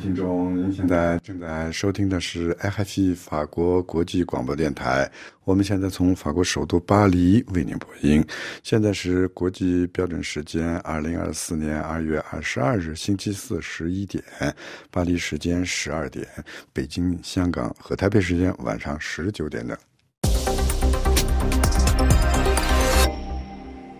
[0.00, 5.10] 听众，您现在正在收听的是 RFI 法国国际广播电台。
[5.44, 8.24] 我们现在从法国首都巴黎为您播音。
[8.62, 14.24] 现在是国际标准时间二零二四年二月二十二日星期四十一点，
[14.90, 16.26] 巴黎时间十二点，
[16.72, 19.78] 北京、香港和台北时间晚上十九点的。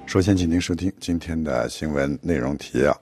[0.07, 2.99] 首先，请您收听今天的新闻内容提要。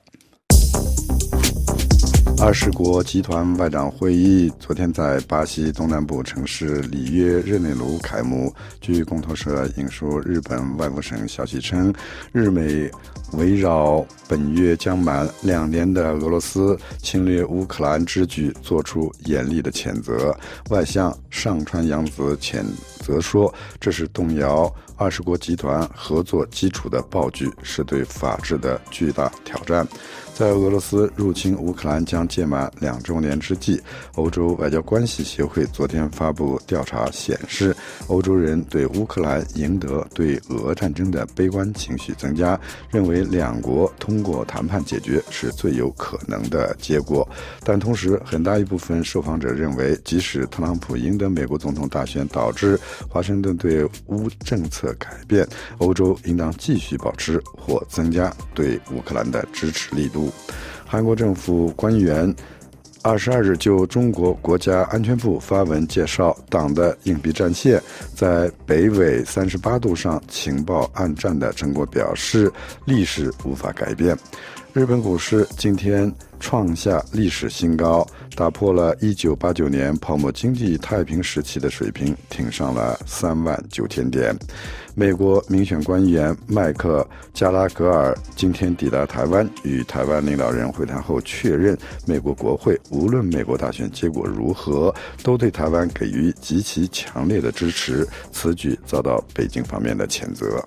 [2.41, 8.55] 二十国集团外长会议昨天在巴西东南部城市里约热内卢开幕。
[8.81, 11.93] 据共同社引述日本外务省消息称，
[12.31, 12.89] 日美
[13.33, 20.35] 围绕本月将满两年的俄罗斯侵略乌克兰之举作出严厉的谴责。
[20.71, 22.65] 外相上川洋子谴
[23.01, 29.87] 责说，这是动摇二十国集团合作基础的暴举，是对法治的巨大挑战。
[30.39, 33.83] 在俄罗斯入侵乌克兰将届满两周年之际，
[34.15, 37.75] 欧洲外交关系协会昨天发布调查显示，
[38.07, 42.57] 欧洲人对乌克兰赢得对俄战争的悲观情绪增加，
[42.89, 47.29] 认为两国通过谈判解决是最有可能的结果。
[47.65, 55.45] 但同时，很大一部分受访者认为，即使特朗普赢得美国总统大选，导致华盛顿对乌政策改变，
[55.79, 60.28] 欧洲应当继续保持或增加对乌克兰的支持力度。
[60.87, 62.35] 韩国政府官员
[63.03, 67.81] 二十二日就中国国家安全部发文介绍，党的硬币战线
[68.15, 72.51] 在北纬三十八度上情报暗战的成果，表示
[72.85, 74.17] 历史无法改变。
[74.75, 78.07] 日本股市今天创下历史新高，
[78.39, 84.33] 打破了一九八九年泡沫经济太平时期的水平，挺上了三万九千点。
[84.95, 91.77] 美国民选官员麦克加拉格尔今天抵达台湾，与台湾领导人会谈后确认，
[92.07, 98.07] 美国国会无论美国大选结果如何，都对台湾给予极其强烈的支持。
[98.31, 100.65] 此举遭到北京方面的谴责。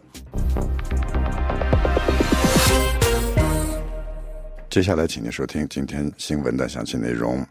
[4.71, 7.45] 接下来，请您收听今天新闻的详细内容。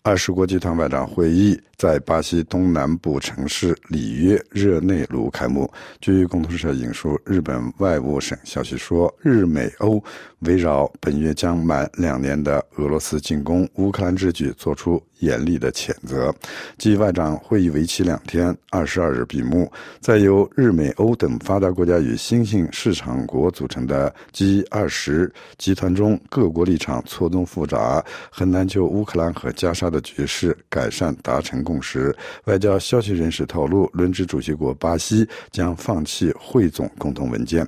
[0.00, 5.70] 二十国集团外长会议在巴西东南部城市里约热内卢开幕。
[6.00, 10.02] 据共同社引述日本外务省消息说，日美欧
[10.38, 16.34] 围绕本月将满两年的俄罗斯进攻乌克兰之举作出严厉的谴责。
[16.78, 19.70] 继外长会议为期两天，二十二日闭幕。
[20.00, 30.02] 在由日美欧等发达国家与新兴市场国组成的 G 二十集团中，各国立场错综复杂，很难就乌克兰和加沙的。
[30.08, 32.16] 局势改善达成共识。
[32.44, 37.66] 外交消息人士透露，轮值主席国巴西将放弃汇总共同文件。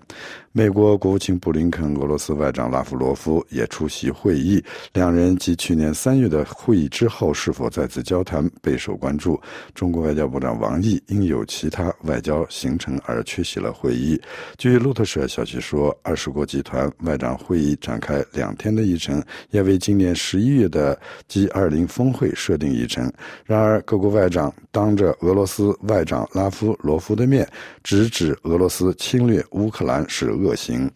[0.53, 4.61] 美国国务卿布林肯、俄罗斯外长拉夫罗夫也出席会议。
[4.93, 9.41] 两人继去年三月的会议之后是否再次交谈备受关注。
[9.77, 14.21] 中国外交部长王毅因有其他外交行程而缺席了会议。
[14.59, 23.09] 据路透社消息说，二十国集团外长会议展开两天的议程，也为今年十一月的 G 二零峰会设定议程。
[23.45, 27.49] 然而，各国外长当着俄罗斯外长拉夫罗夫的面，
[27.85, 30.40] 直指俄罗斯侵略乌克兰是。
[30.41, 30.91] 恶行，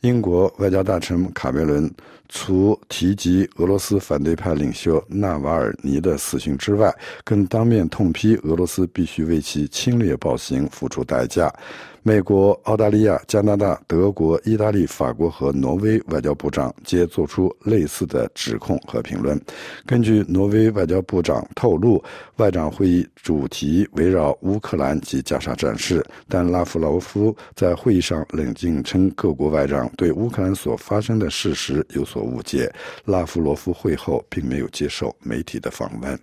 [0.00, 1.90] 英国外交大臣卡梅伦
[2.28, 6.94] 除提及俄罗斯反对派领袖纳瓦尔尼的死讯之外，
[7.24, 11.52] 更当面痛批俄罗斯必须为其侵略暴行付出代价。
[12.04, 19.38] 美国、澳大利亚、加拿大、德国、意大利、法国和挪威外交部长皆作出类似的指控和评论。
[19.84, 22.02] 根据挪威外交部长透露，
[22.36, 32.72] 外长会议主题围绕乌克兰及加沙战事，但拉夫劳夫在会议上冷静称，各国外长对乌克兰所发生的事实有所所误解。
[33.04, 36.18] 拉夫罗夫会后并没有接受媒体的访问。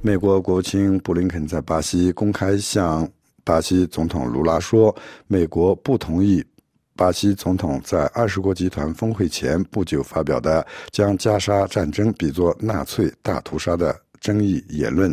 [0.00, 3.08] 美国国务卿布林肯在巴西公开向
[3.44, 4.94] 巴西总统卢拉说
[5.26, 6.44] ：“美国不同意
[6.94, 15.12] 巴西总统在二十国集团峰会前不久发表的将加沙战争比作纳粹大屠杀的争议言论。”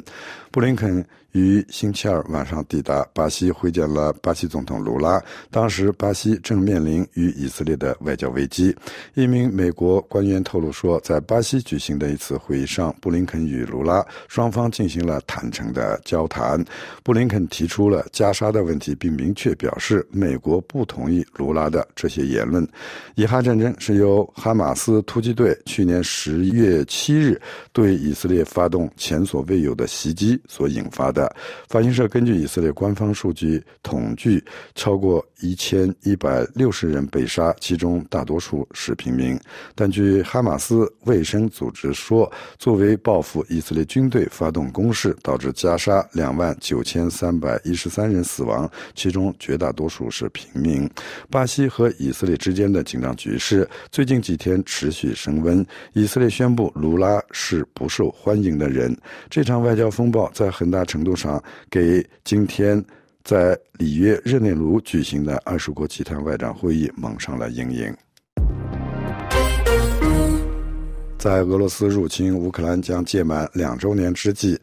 [0.57, 1.06] 布林肯。
[1.33, 5.21] 于星期二晚上抵达巴西，会见了巴西总统卢拉。
[5.51, 8.75] 当时，巴西正面临与以色列的外交危机。
[9.13, 16.63] 一名美国官员透露说，在巴西举行的一次会议上，布林肯与卢拉双方进行了坦诚的交谈。
[17.04, 22.68] 布林肯提出了加沙的问题，并明确表示美国不同意卢拉的这些言论。
[23.13, 27.39] 以哈战争是由哈马斯突击队去年十月七日
[27.74, 31.33] 对以色列发动前所未有的袭击所引发的。
[31.69, 34.44] 法新社根据以色列官方数据统计，
[34.75, 39.39] 超过一千一百六十人被杀，其中大多数是平民。
[39.75, 50.89] 但据哈马斯卫生组织说，作为报复以色列军队发动攻势，导致加沙两万九千三百一十三人死亡，其中绝大多数是平民。
[51.29, 55.65] 巴西和以色列之间的紧张局势最近几天持续升温。
[55.94, 58.95] 以色列宣布卢拉是不受欢迎的人。
[59.29, 62.84] 这场外交风暴在很大程度上给今天
[63.24, 67.92] 在里约热内卢举行的二十国集团外长会议蒙上了阴影。
[71.18, 74.56] 在俄罗斯入侵乌克兰将届满两周年之际。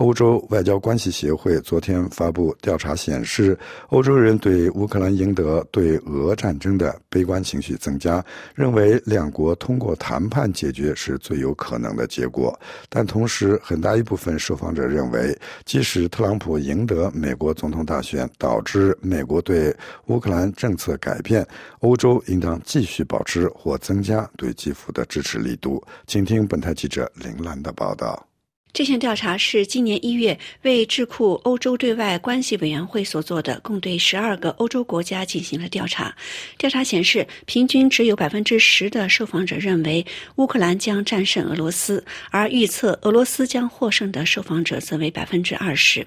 [0.00, 3.56] 欧洲外交关系协会昨天发布调查显示，
[3.88, 8.24] 欧洲人对乌克兰赢得对俄战争的悲观情绪增加，
[8.54, 12.58] 认为两国通过谈判解决是最有可能的结果。
[12.88, 19.76] 但同时，很大一部分受访者认为，即使特朗普赢得美国总统大选，导致美国对
[20.06, 21.46] 乌克兰政策改变，
[21.80, 25.84] 欧洲应当继续保持或增加对基辅的支持力度。
[26.06, 28.29] 请听本台记者林兰的报道。
[28.72, 36.14] 这项调查是今年一月为智库欧洲对外关系委员会所做的，共对十二个欧洲国家进行了调查。
[36.56, 40.06] 调查显示，平均只有百分之十的受访者认为
[40.36, 46.06] 乌克兰将战胜俄罗斯，而预测俄罗斯将获胜的受访者则为百分之二十。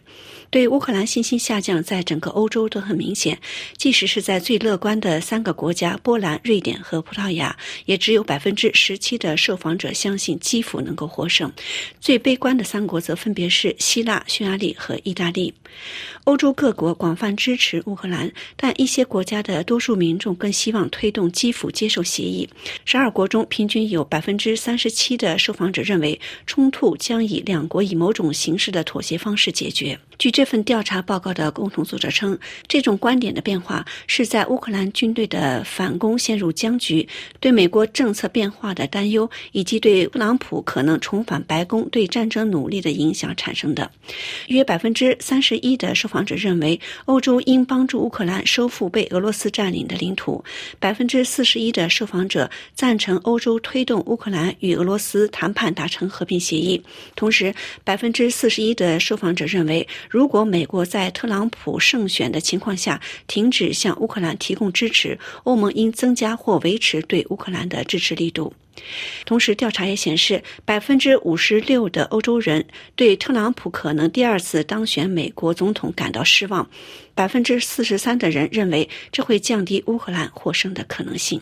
[0.54, 3.38] 对乌克兰信心下降在整个欧洲都很明显，
[3.76, 11.52] 即使是在最乐观的三个国家——波兰、瑞典和葡萄牙，也只有百分之十七的受访者相信基辅能够获胜。
[12.00, 12.54] 最悲观。
[12.54, 15.52] 的三国则分别是希腊、匈牙利和意大利。
[16.26, 22.48] 欧洲各国广泛支持乌克兰，但一些国家的多数民众更希望推动基辅接受协议。
[22.86, 29.98] 十二国中，平均有百分之三十七的受访者认为冲突将以两国以某种形式的妥协方式解决。
[30.24, 32.40] 据这份调查报告的共同作者称，
[32.70, 37.06] 这种观点的变化是在乌克兰军队的反攻陷入僵局、
[37.42, 43.92] 对美国政策变化的担忧，以及对特朗普可能重返白宫对战争努力的影响产生的。
[44.48, 50.42] 约百分之三十一的受访者认为，欧洲应帮助乌克兰收复被俄罗斯占领的领土。
[50.80, 56.82] 百分之四十一的受访者赞成欧洲推动乌克兰与俄罗斯谈判达成和平协议。
[57.14, 57.54] 同时，
[57.84, 59.86] 百分之四十一的受访者认为。
[60.14, 68.54] 如果美国在特朗普胜选的情况下停止向乌克兰提供支持，欧盟应增加或维持对乌克兰的支持力度。
[69.26, 72.64] 同时，调查也显示，百分之五十六的欧洲人
[72.96, 76.70] 对特朗普可能第二次当选美国总统感到失望，
[77.16, 81.42] 百分之四十三的人认为这会降低乌克兰获胜的可能性。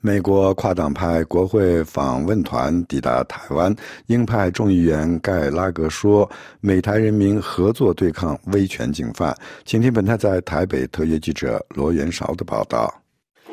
[0.00, 3.74] 美国跨党派国会访问团抵达台湾，
[4.06, 12.92] 鹰派众议员盖拉格说：“美台人民合作对抗威权警犯。”请听本台在台北特约记者罗元韶的报道。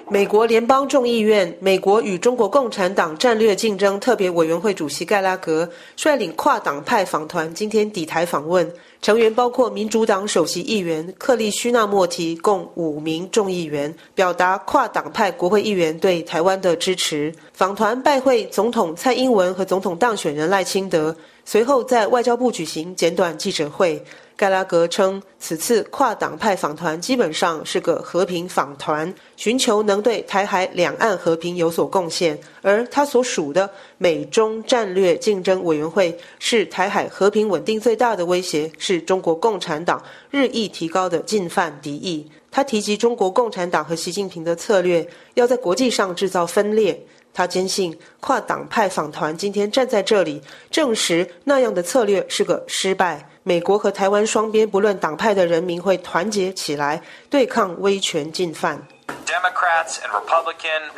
[0.10, 8.70] 美国联邦众议院美国与中国共产党战略竞争特别委员会主席盖拉格率领跨党派访团今天抵台访问。
[9.04, 17.36] 成员包括民主党首席议员克利须纳莫提，共五名众议员，表达跨党派国会议员对台湾的支持。
[17.52, 21.14] 访团拜会总统蔡英文和总统当选人赖清德，
[21.44, 24.02] 随后在外交部举行简短记者会。
[24.36, 32.38] 盖拉格称，此次跨党派访团基本上是个和平访团，寻求能对台海两岸和平有所贡献。
[32.62, 42.30] 而他所属的美中战略竞争委员会，是台海和平稳定最大的威胁，是中国共产党日益提高的进犯敌意。
[42.52, 47.00] 他提及中国共产党和习近平的策略，要在国际上制造分裂。
[47.36, 53.28] 他坚信，跨党派访团今天站在这里，证实那样的策略是个失败。
[53.46, 58.88] 美国和台湾双边不论党派的人民会团结起来，对抗威权进犯。
[59.26, 60.90] Democrats and Republican,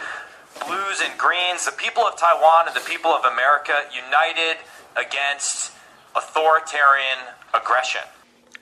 [0.59, 4.57] Blues and Greens, the people of Taiwan and the people of America united
[4.93, 5.69] against
[6.13, 7.17] authoritarian
[7.51, 8.03] aggression.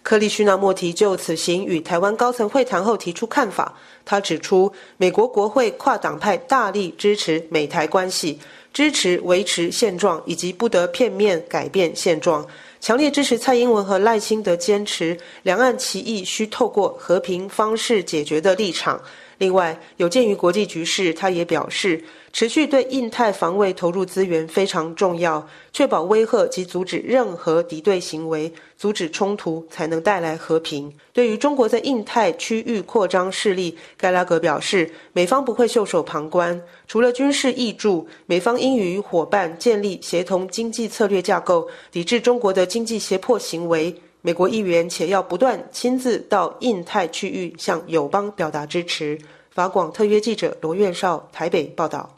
[0.01, 3.73] 克利须纳莫提就此行与台湾高层会谈后提出看法。
[4.05, 8.39] 他指出，美国国会跨党派大力支持美台关系，
[8.73, 12.45] 支持维持现状以及不得片面改变现状。
[12.83, 19.01] 强烈支持蔡英文和赖清德坚持两岸歧义需透过和平方式解决的立场。
[19.37, 30.93] 另外，有鉴于国际局势，他也表示，持续对印太防卫投入资源非常重要，确保威吓及阻止任何敌对行为，阻止冲突，才能带来和平。
[31.11, 36.61] 对于中国在印太区域扩张势力，盖拉格表示，美方不会袖手旁观。
[36.87, 43.93] 除了军事益助，美方应与伙伴建立协同经济策略架构，抵制中国的经济胁迫行为。
[44.25, 49.19] 美国议员且要不断亲自到印太区域向友邦表达支持。
[49.51, 52.09] 法广特约记者罗院少台北报道。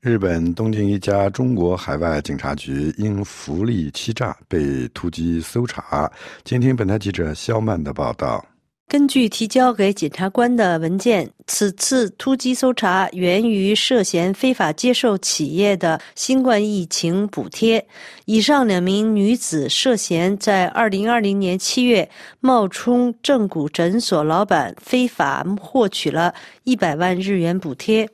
[0.00, 6.10] 日本东京一家中国海外警察局因福利欺诈被突击搜查。
[6.42, 8.44] 今天本台记者肖曼的报道。
[8.86, 17.84] 根据提交给检察官的文件，此次突击搜查源于涉嫌非法接受企业的新冠疫情补贴。
[18.26, 28.08] 以上两名女子涉嫌在2020年7月冒充正骨诊所老板，非法获取了一百万日元补贴。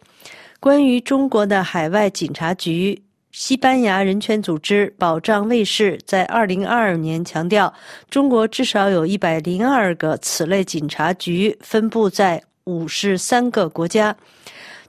[0.61, 3.03] 关于中国的海外警察局。
[3.33, 7.73] 西班牙人权组织保障卫士在2022年强调，
[8.11, 14.17] 中国至少有一百零二个此类警察局，分布在五十三个国家。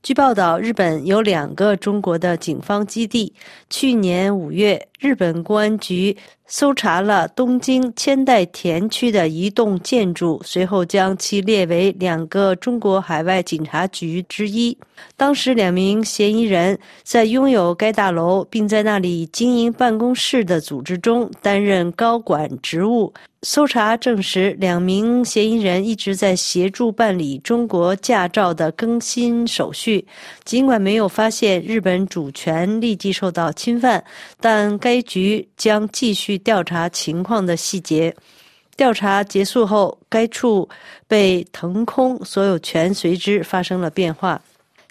[0.01, 3.31] 据报道，日本有两个中国的警方基地。
[3.69, 6.17] 去年五月，日本公安局。
[6.51, 14.77] 搜查了东京千代田区的一栋建筑，随后将其列为两个中国海外警察局之一。
[15.15, 23.13] 当时，两名嫌疑人在拥有该大楼并在那里经营办公室的组织中担任高管职务。
[23.43, 30.05] 搜查证实，两名嫌疑人一直在协助办理中国驾照的更新手续。
[30.43, 34.03] 尽管没有发现日本主权立即受到侵犯，
[34.39, 36.40] 但该局将继续。
[36.43, 38.15] 调查情况的细节。
[38.77, 40.67] 调查结束后，该处
[41.07, 44.41] 被腾空，所有权随之发生了变化。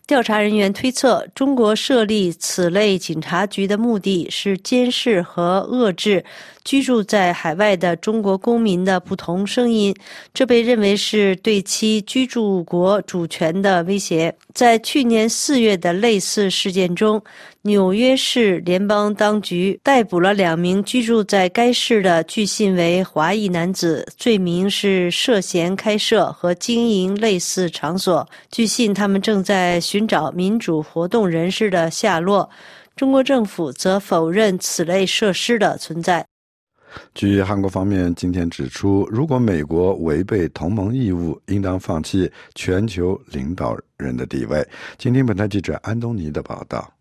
[0.07, 6.25] 调查人员推测，中国设立此类警察局的目的是监视和遏制
[6.65, 9.95] 居住在海外的中国公民的不同声音，
[10.35, 14.35] 这被认为是对其居住国主权的威胁。
[14.55, 17.23] 在去年四月的类似事件中。
[17.63, 28.27] 纽约市联邦当局逮捕了两名居住在该市的据信为华裔男子，罪名是涉嫌开设和经营类似场所。
[28.51, 32.49] 据信，他们正在寻找民主活动人士的下落。
[32.97, 36.30] 中国政府则否认此类设施的存在。
[37.15, 44.67] 据韩国方面今天指出，如果美国违背同盟义务，应当放弃全球领导人的地位。
[44.99, 46.93] 今天，本台记者安东尼的报道。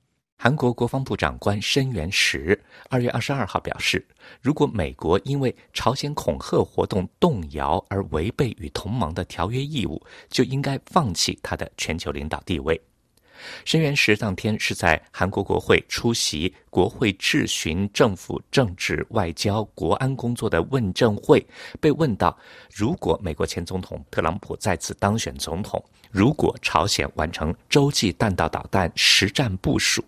[0.42, 2.58] 韩国国防部长官申元石
[2.90, 4.08] 二月二十二号表示，
[4.42, 12.80] 如果美国因为朝鲜恐吓活动动摇而违背与同盟的条约义务，就应该放弃他的全球领导地位。
[13.66, 21.46] 申元实当天是在韩国国会出席国会质询政府政治、外交、国安工作的问政会，
[21.80, 22.38] 被问到：
[22.74, 30.04] 如果美国前总统特朗普再次当选总统，如果朝鲜完成洲际弹道导弹实战部署，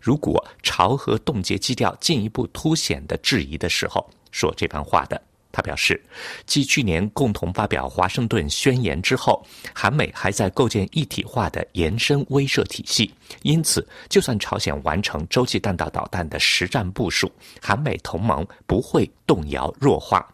[0.00, 5.29] 如果朝核冻结基调进一步凸显的质疑的时候，说这番话的。
[5.52, 6.00] 他表示，
[6.46, 13.12] 继去年共同发表华盛顿宣言之后，韩美还在构建一体化的延伸威慑体系。
[13.42, 17.30] 因此，就算朝鲜完成洲际弹道导弹的实战部署，
[17.60, 20.26] 韩美同盟不会动摇弱化。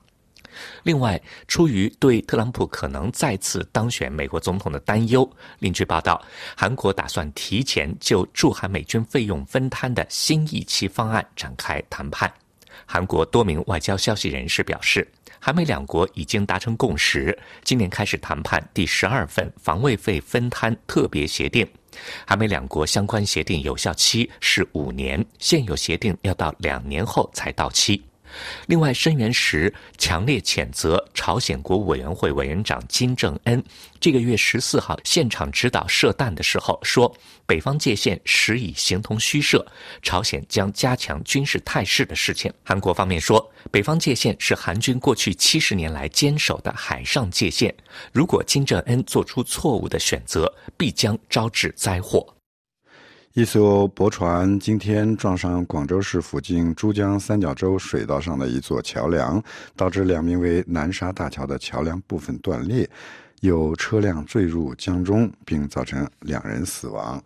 [0.83, 6.19] 另外，出于对特朗普可能再次当选美国总统的担忧，另据报道，
[6.57, 12.33] 韩国打算提前就驻韩美军费用分摊的新一期方案展开谈判。
[12.87, 15.07] 韩国多名外交消息人士表示，
[15.41, 21.67] 韩美两国已经达成共识，今年开始谈判第十二份防卫费分摊特别协定。
[22.27, 28.03] 韩美两国相关协定有效期是五年，现有协定要到两年后才到期。
[28.67, 33.63] 另外，申元时强烈谴责朝鲜国务委员会委员长金正恩
[34.01, 37.13] 这个月十四号现场指导射弹的时候说
[37.47, 39.67] ：“北方界线实已形同虚设，
[40.03, 47.75] 朝鲜将加强军事态势的事情。”韩国方面说：“北方界线是韩军过去七十年来坚守的海上界线，
[48.13, 52.27] 如果金正恩做出错误的选择，必将招致灾祸。”
[53.37, 59.43] 一艘驳船今天撞上广州市附近珠江三角洲水道上的一座桥梁，
[59.77, 62.89] 导致两名为南沙大桥的桥梁部分断裂，
[63.43, 67.23] 有车辆坠入江中，并造成两人死亡。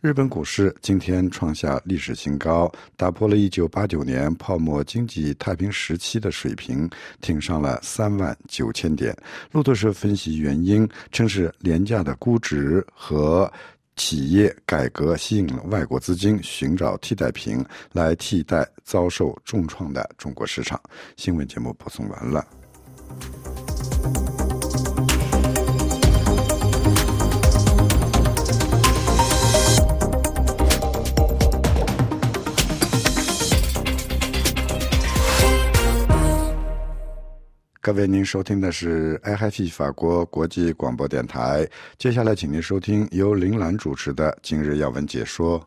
[0.00, 6.90] 日本股市今天创下历史新高，打破了一九八九年泡沫经济太平时期的水平，
[7.20, 9.16] 挺上了三万九千点。
[9.52, 13.48] 路透社分析原因，称是廉价的估值和
[13.96, 20.80] 企业改革吸引了外国资金寻找替代品来替代遭受重创的中国市场。
[21.16, 22.46] 新闻节目播送完了。
[37.84, 41.68] 各位，您收听的是 IHT 法国国际广播电台。
[41.98, 45.60] 接下来，请您收听由林兰主持的《今日要闻》解说。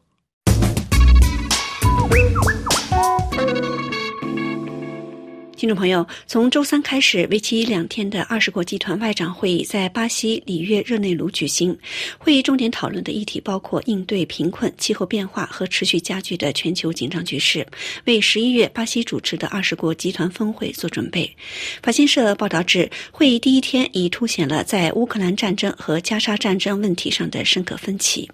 [5.58, 11.78] 听众朋友，从周三开始，为期两天的二十国集团外长会议在巴西里约热内卢举行。
[12.18, 17.66] 会议重点讨论的议题包括应对贫困、气候变化和持续加剧的全球紧张局势，
[18.04, 21.34] 为十一月巴西主持的二十国集团峰会做准备。
[21.82, 28.30] 法新社报道指，会议第一天已凸显了在乌克兰战争和加沙战争问题上的深刻分歧。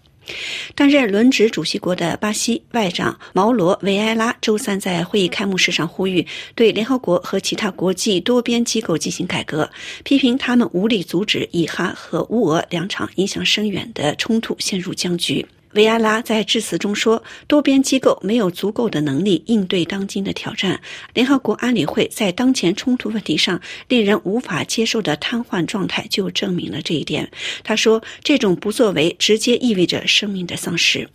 [0.75, 6.25] 担任轮值主席国的巴西外长毛罗·维埃拉周三在会议开幕式上呼吁
[6.55, 9.69] 对联合国和其他国际多边机构进行改革，
[10.03, 15.45] 批评他们无力阻止以哈和乌俄两场影响深远的冲突陷入僵局。
[15.73, 20.81] 维埃拉在致辞中说：“多边机构没有足够的能力应对当今的挑战。
[21.13, 27.31] 联合国安理会在当前冲突问题上令人无法接受的瘫痪状态，就证明了这一点。”
[27.63, 31.09] 他说：“这种不作为直接意味着生命的丧失。”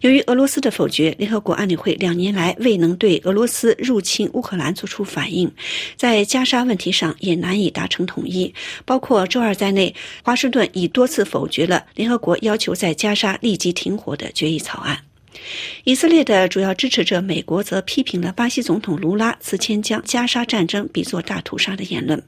[0.00, 5.50] 由于俄罗斯的否决，联合国安理会两年来未能对俄罗斯入侵乌克兰作出反应，
[5.96, 8.52] 在加沙问题上也难以达成统一。
[8.84, 15.11] 包括周二在内，华盛顿已多次否决了联合国要求在加沙立即停火的决议草案。
[15.84, 22.22] 以色列的主要支持者美国则批评了巴西总统卢拉此前将加沙战争比作大屠杀的言论。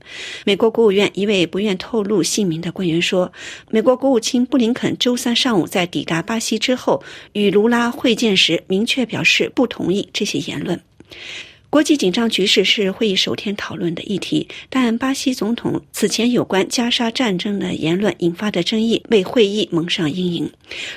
[0.44, 3.32] 美国国务院一位不愿透露姓名的官员说，
[3.70, 10.80] 美国国务卿布林肯周三上午在抵达巴西之后与卢拉会见时，明确表示不同意这些言论。
[11.74, 20.48] 国际紧张局势是会议首天讨论的议题，但巴西总统此前有关加沙战争的言论引发的争议为会议蒙上阴影。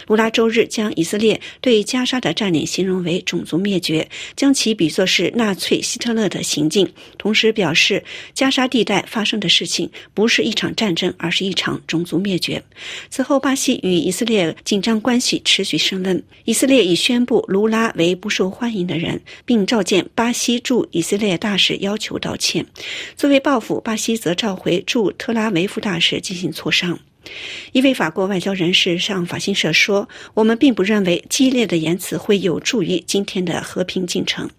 [0.06, 8.04] 卢拉周日将以色列对加沙的占领形容为种族灭绝，将其比作是纳粹希特勒的行径，同时表示
[8.36, 12.62] 加沙地带发生的事情不是一场战争，而是一场种族灭绝。
[13.10, 20.62] 此后，巴西与以色列紧张关系持续升温，以色列已宣布卢拉为不受欢迎的人，并召见巴西。
[20.68, 22.66] 驻以色列大使要求道歉，
[23.16, 27.00] 作为报复，巴西则召回驻特拉维夫大使进行磋商。
[27.72, 34.50] 一位法国外交人士向法新社说：“我们并不认为激烈的言辞会有助于今天的和平进程。”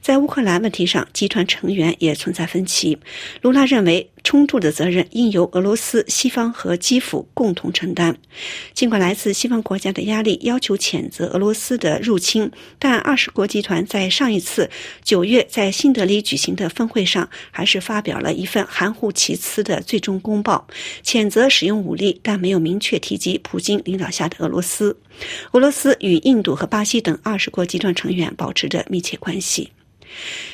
[0.00, 2.96] 在乌克兰问题上，集团成员也存在分歧。
[3.42, 8.18] 卢拉认为，冲突的责任应由俄罗斯、西方和基辅共同承担。
[8.74, 14.68] 尽管来自西方国家的压力要求谴责俄罗斯的入侵，但二十国集团在上一次
[15.04, 20.66] 九月在新德里举行的峰会上，还是发表了一份含糊其辞的最终公报，
[21.04, 24.98] 谴责使用武力，但没有明确提及普京领导下的俄罗斯。
[25.52, 29.70] 俄罗斯与印度和巴西等二十国集团成员保持着密切关系。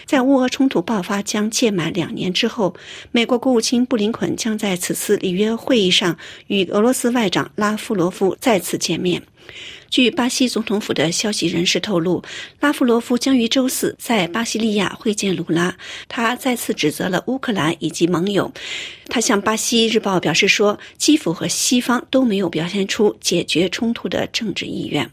[0.04, 2.74] 在乌俄冲突爆发将届满两年之后，
[3.10, 9.22] 美国国务卿布林肯将在此次里约会议上与俄罗斯外长拉夫罗夫再次见面。
[9.90, 12.22] 据巴西总统府的消息人士透露，
[12.60, 15.76] 拉夫罗夫将于周四在巴西利亚会见卢拉。
[16.08, 18.50] 他再次指责了乌克兰以及盟友。
[19.08, 25.10] 他向《巴西日报》表示说，基辅和西方都没有表现出解决冲突的政治意愿。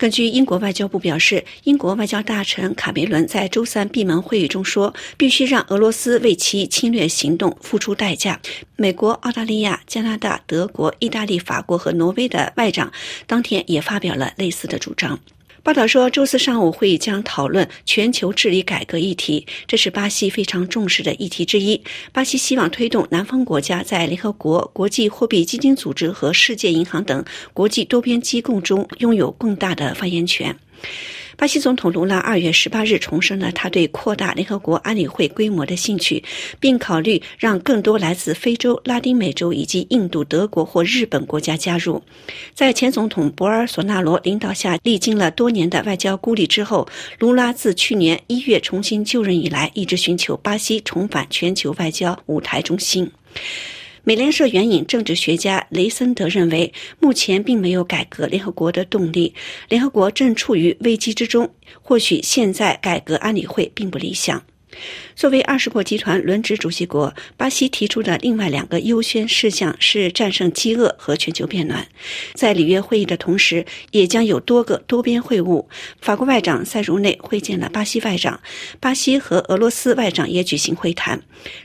[0.00, 8.40] 根据英国外交部表示，英国外交大臣卡梅伦在周三闭门会议中说：“必须让俄罗斯为其侵略行动付出代价。”
[8.76, 12.90] 美国、澳大利亚、加拿大、德国、意大利、法国和挪威的外长
[13.26, 15.20] 当天也发表了类似的主张。
[15.62, 21.82] 报道说，周四上午会议将讨论全球治理改革议题，这是巴西非常重视的议题之一。
[22.12, 30.56] 巴西希望推动南方国家在联合国、国际货币基金组织和世界银行等国际多边机构中拥有更大的发言权。
[31.40, 36.22] 巴西总统卢拉二月十八日重申了他对扩大联合国安理会规模的兴趣，
[36.60, 42.02] 并考虑让更多来自非洲、拉丁美洲以及印度、德国或日本国家加入。
[42.52, 46.86] 在前总统博尔索纳罗领导下，历经了多年的外交孤立之后，
[47.18, 53.10] 卢拉自去年一月重新就任以来，一直寻求巴西重返全球外交舞台中心。
[54.02, 59.34] 美联社援引政治学家雷森德认为，目前并没有改革联合国的动力，
[59.68, 61.48] 联合国正处于危机之中。
[61.82, 64.42] 或许现在改革安理会并不理想。
[65.14, 71.86] 作为二十国集团轮值主席国，巴西提出的另外两个优先事项是战胜饥饿和全球变暖。
[72.34, 75.64] 在里约会议的同时，也将有多个多边会晤。
[76.00, 78.40] 法国外长塞茹内会见了巴西外长，
[78.78, 81.20] 巴西和俄罗斯外长也举行会谈。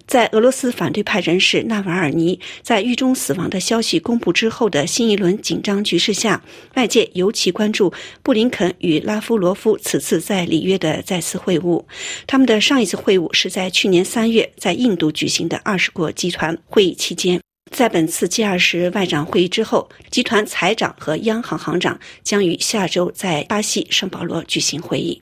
[0.08, 6.42] 在俄罗斯反对派人士纳瓦尔尼在狱中死亡的消息公布之后的新一轮紧张局势下，
[6.76, 11.84] 外界尤其关注布林肯与拉夫罗夫此次在里约的再次会晤。
[12.28, 13.50] 他们的上一次会晤是。
[13.50, 17.40] 在去年三月在印度举行的二十国集团会议期间，
[17.72, 25.22] 在本次 G 二十外长会议之后，集团财长和央行行长将于下周在巴西圣保罗举行会议。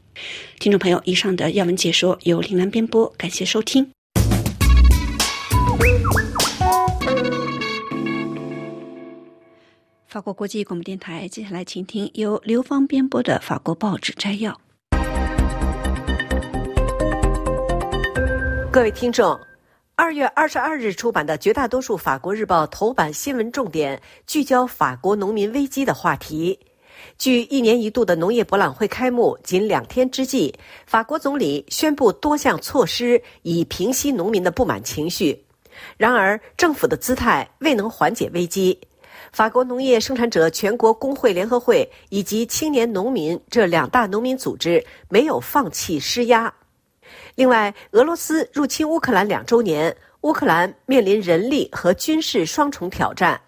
[0.59, 3.87] 听众朋友，以上的要闻解说由林兰编播，感谢收听。
[10.07, 14.59] 法国国际广播电台，接下来请听由刘芳编播的法国报纸摘要。
[18.73, 19.39] 各位听众，
[19.95, 26.57] 二月二十二日出版的绝大多数法国日报头版新闻重点聚焦法国农民危机的话题。
[27.19, 30.51] 距一年一度的农业博览会开幕仅两天之际，
[30.87, 35.45] 法国总理宣布多项措施以平息农民的不满情绪。
[35.95, 38.75] 然而，政府的姿态未能缓解危机。
[39.31, 46.51] 法国农业生产者全国工会联合会以及青年农民这两大农民组织没有放弃施压。
[47.35, 53.39] 另外，俄罗斯入侵乌克兰两周年，乌克兰面临人力和军事双重挑战。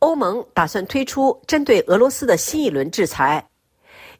[0.00, 3.44] 欧盟打算推出针对俄罗斯的新一轮制裁。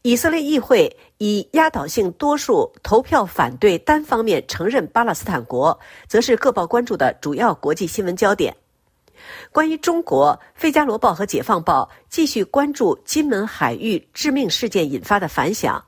[0.02, 8.56] 以色列议会以压倒性多数投票反对单方面承认巴勒斯坦国，则是各报关注的主要国际新闻焦点。
[9.50, 15.76] 关于中国，《费加罗报》和《解放报》继续关注金门海域致命事件引发的反响。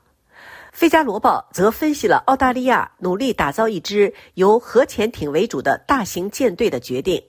[0.71, 7.21] 费加罗报》则分析了澳大利亚努力打造一支由核潜艇为主的大型舰队的决定。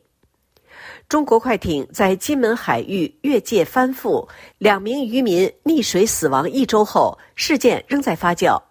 [1.08, 4.26] 中国快艇在金门海域越界翻覆，
[4.58, 8.62] 两名渔民溺水死亡一周后，事件仍在发酵。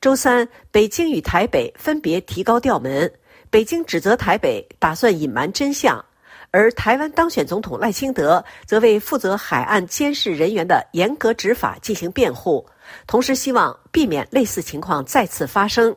[0.00, 3.12] 周三，北京与台北分别提高调门，
[3.50, 6.02] 北京指责台北打算隐瞒真相，
[6.50, 12.66] 而台湾当选总统赖清德则为负责海岸监视人员的严格执法进行辩护。
[13.06, 15.94] 同时，希望避免类似情况再次发生。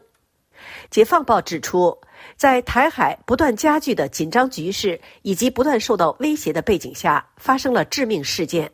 [0.89, 1.97] 解放报指出，
[2.35, 8.71] 在台海不断加剧的紧张局势以及不断受到威胁的背景下，发生了致命事件。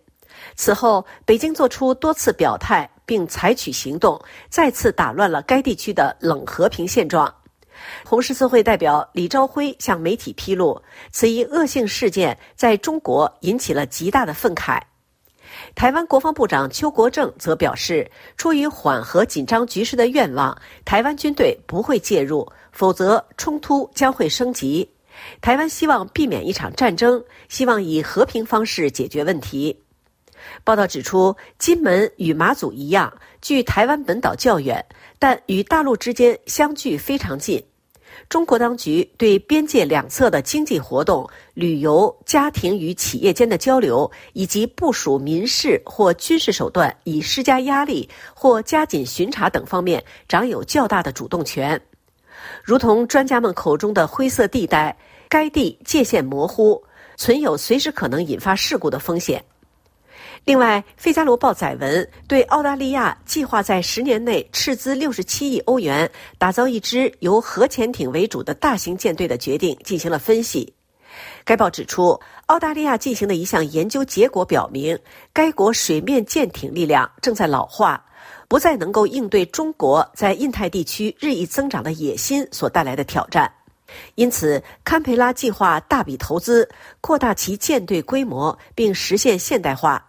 [0.55, 7.33] 此后，北京作出多次表态，并采取行动，再次打乱了该地区的冷和平现状。
[8.05, 14.79] 红十字会代表李朝辉向媒体披露，此一恶性事件在中国引起了极大的愤慨。
[15.75, 24.89] 台湾国防部长邱国正则表示，出于缓和紧张局势的愿望，台湾军队不会介入，否则冲突将会升级。
[25.41, 29.79] 台湾希望避免一场战争，希望以和平方式解决问题。
[30.63, 34.85] 报道指出，金门与马祖一样，距台湾本岛较远，
[35.17, 37.63] 但与大陆之间相距非常近。
[38.29, 51.79] 中国当局对边界两侧的经济活动、旅游、家庭与企业间的交流，以及部署民事或军事手段以施加压力或加紧巡查等方面，掌有较大的主动权。
[52.63, 54.97] 如同专家们口中的灰色地带，
[55.29, 56.81] 该地界限模糊，
[57.15, 59.43] 存有随时可能引发事故的风险。
[60.45, 70.73] 另外，《费加罗报》载文对澳大利亚计划在十年内斥资六十七亿欧元打造一支由核潜艇为主的大型舰队的决定进行了分析。
[71.45, 74.99] 该报指出，澳大利亚进行的一项研究结果表明，
[75.31, 78.03] 该国水面舰艇力量正在老化，
[78.49, 83.49] 不再能够应对中国在印太地区日益增长的野心所带来的挑战。
[84.15, 86.67] 因此，堪培拉计划大笔投资，
[86.99, 90.05] 扩大其舰队规模，并实现现代化。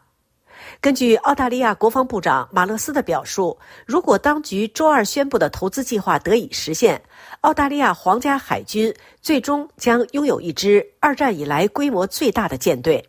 [0.84, 7.02] 根据澳大利亚国防部长马勒斯的表述，如果当局周二宣布的投资计划得以实现，
[7.40, 13.02] 澳大利亚皇家海军最终将拥有一支二战以来规模最大的舰队。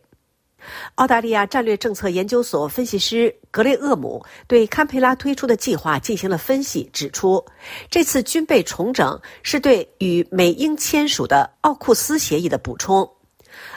[0.96, 7.46] 澳大利亚战略政策研究所分析师格雷厄姆对堪培拉推出的计划进行了分析，指出，
[7.92, 13.12] 这次军备重整是对与美英签署的奥库斯协议的补充。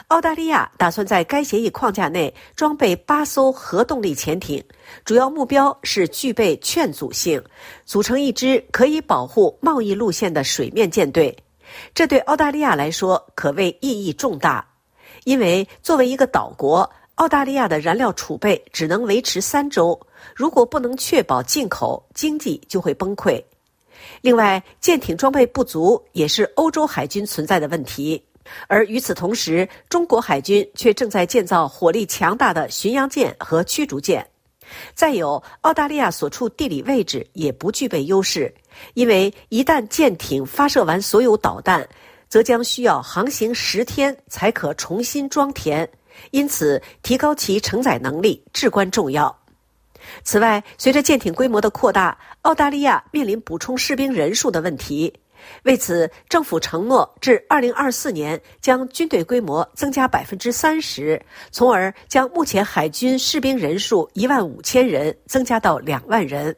[0.09, 4.63] 澳大利亚打算在该协议框架内装备八艘核动力潜艇，
[5.05, 7.41] 主要目标是具备劝阻性，
[7.85, 11.37] 组成一支可以保护贸易路线的水面舰队。
[11.93, 14.67] 这对澳大利亚来说可谓意义重大。
[15.25, 19.99] 因为作为一个岛国，澳大利亚的燃料储备只能维持三周，
[20.35, 23.39] 如果不能确保进口，经济就会崩溃。
[24.21, 28.19] 另外，舰艇装备不足也是欧洲海军存在的问题。
[28.67, 34.25] 而与此同时，中国海军却正在建造火力强大的巡洋舰和驱逐舰。
[34.93, 38.53] 再有，澳大利亚所处地理位置也不具备优势，
[38.93, 41.87] 因为一旦舰艇发射完所有导弹，
[42.27, 45.89] 则将需要航行十天才可重新装填，
[46.29, 49.35] 因此提高其承载能力至关重要。
[50.23, 55.11] 此外，随着舰艇规模的扩大，澳大利亚面临补充士兵人数的问题。
[55.63, 66.55] 为此，政府承诺至二零二四年将军队规模增加百分之三十，从而将目前海军士兵人数一万五千人增加到两万人。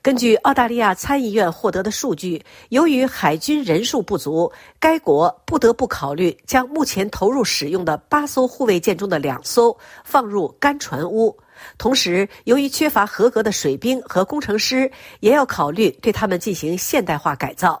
[0.00, 11.36] 根据澳大利亚参议院获得的数据，由于海军人数不足，该国不得不考虑将目前投入使用的八艘护卫舰中的两艘放入干船坞。
[11.78, 17.80] 同时，由于缺乏合格的水兵和工程师，也要考虑对他们进行现代化改造。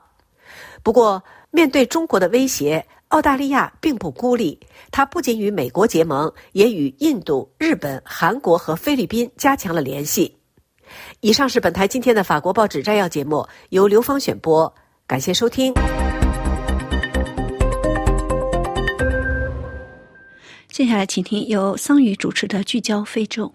[0.82, 4.58] 不过，面对中国的威胁，澳大利亚并不孤立。
[4.90, 10.36] 它不仅与美国结盟，也与印度、日本、韩国和菲律宾加强了联系。
[11.20, 14.72] 以上是本台今天的法国报纸摘要节目，由刘芳选播。
[15.06, 15.72] 感谢收听。
[20.68, 23.46] 接下来，请听由桑宇主持的《聚焦非洲》。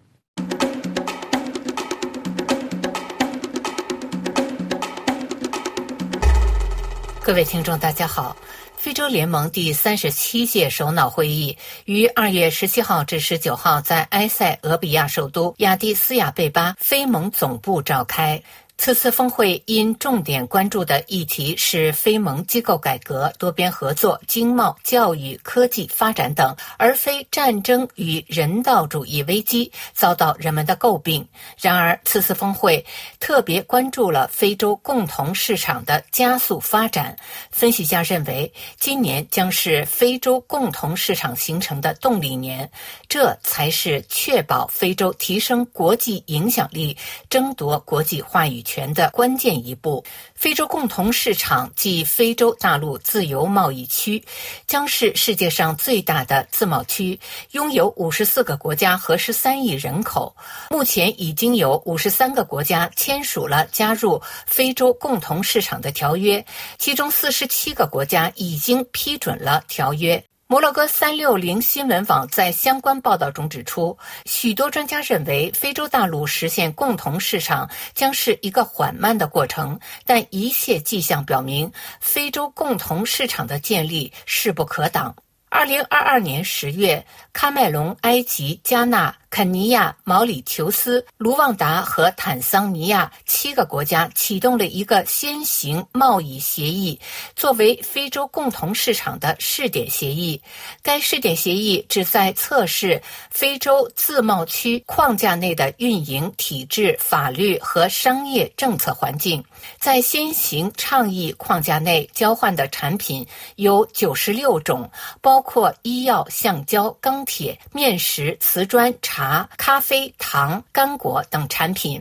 [7.28, 8.38] 各位听众，大家好。
[8.78, 18.42] 非洲联盟第三十七届首脑会议于二月十七号至十九号在埃塞俄比亚首都亚的斯亚贝巴非盟总部召开。
[18.78, 31.28] 此次峰会因重点关注的议题是非盟机构改革、多边合作、经贸、教育、科技发展等，而非战争与人道主义危机，遭到人们的诟病。
[31.60, 32.86] 然而，此次峰会
[33.20, 37.18] 特别关注了非洲共同市场的加速发展。
[37.52, 42.70] 分析家认为，今年将是非洲共同市场形成的动力年，
[43.10, 46.96] 这才是确保非洲提升国际影响力、
[47.28, 48.64] 争夺国际话语。
[48.68, 50.04] 权的关键一步。
[50.36, 54.22] 非洲共同市场即非洲大陆自由贸易区，
[54.68, 57.18] 将是世界上最大的自贸区，
[57.52, 60.36] 拥有五十四个国家和十三亿人口。
[60.70, 66.46] 目前已经有五十三个国家签署了加入非洲共同市场的条约，
[66.78, 70.22] 其中四十七个国家已经批准了条约。
[70.50, 85.14] 摩洛哥三六零新闻网在相关报道中指出，许多专家认为，非洲大陆实现共同市场将是一个缓慢的过程，但一切迹象表明，非洲共同市场的建立势不可挡。
[85.58, 89.18] 二零二二年十月，喀麦隆、埃及、加纳。
[89.30, 97.00] 肯尼亚、毛里求斯、卢旺达和坦桑尼亚七个国家启动了一个先行贸易协议，
[97.36, 100.42] 作为非洲共同市场的试点协议。
[100.82, 109.44] 该试点协议旨在测试非洲自贸区框架内的运营体制、法律和商业政策环境。
[109.78, 113.28] 在先行倡议框架内交换的产品
[113.58, 114.90] 有九十六种，
[115.22, 119.18] 包括医药、橡胶、钢铁、面食、瓷砖、茶。
[119.18, 122.00] 茶、咖啡、糖、干果等产品。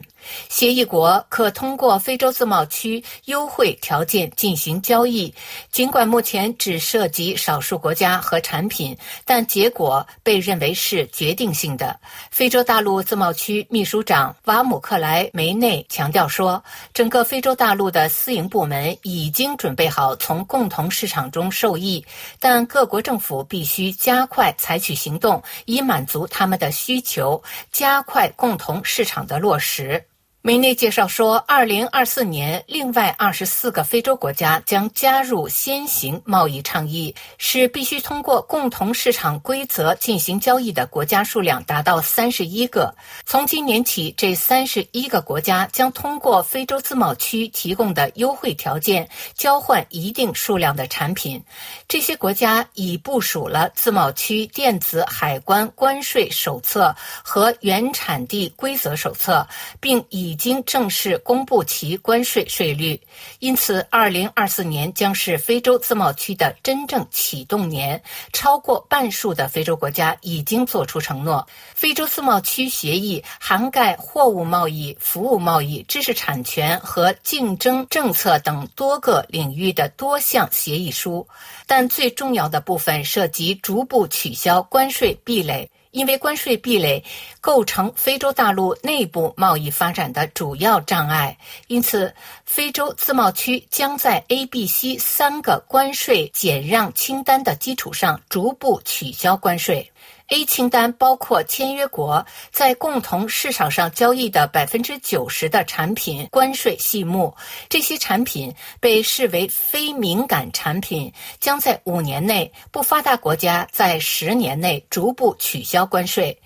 [0.49, 5.33] 协议国可通过非洲自贸区优惠条件进行交易，
[5.71, 11.99] 尽管目前只涉及少数国家和产品，但结果被认为是决定性的。
[12.31, 16.62] 非洲大陆自贸区秘书长瓦姆克莱梅内强调说
[16.93, 22.05] ：“整个非洲大陆的私营部门已经准备好从共同市场中受益，
[22.41, 30.05] 但各国政府必须加快采取行动，以满足他们的需求，加快共同市场的落实。”
[30.47, 42.95] 梅内介绍说，二零二四年，另外二十四个非洲国家将加入先行贸易倡议，使必须通过共同市场规则进行交易的国家数量达到三十一个。
[43.25, 51.43] 从今年起，这三十一个国家将通过非洲自贸区提供的优惠条件交换一定数量的产品。
[51.89, 59.45] 这些国家已部署了自贸区电子海关关税手册和原产地规则手册，
[59.81, 60.36] 并已。
[60.37, 63.01] 已经正式公布其关税税率，
[63.38, 68.03] 因此2024年将是非洲自贸区的真正启动年。
[68.35, 71.46] 超过半数的非洲国家已经做出承诺。
[71.75, 81.27] 非洲自贸区协议涵盖货物贸易、服务贸易、知识产权和竞争政策等多个领域的多项协议书，
[81.66, 85.70] 但最重要的部分涉及逐步取消关税壁垒。
[85.97, 87.03] 因为关税壁垒
[87.41, 99.91] 构成非洲大陆内部贸易发展的主要障碍，因此非洲自贸区将在 A、B、C 三个关税减让清单的基础上逐步取消关税。
[100.29, 107.33] A 清单包括签约国在共同市场上交易的百分之九十的产品关税细目，
[107.69, 116.37] 这些产品被视为非敏感产品，将在五年内；不发达国家在十年内逐步取消关税。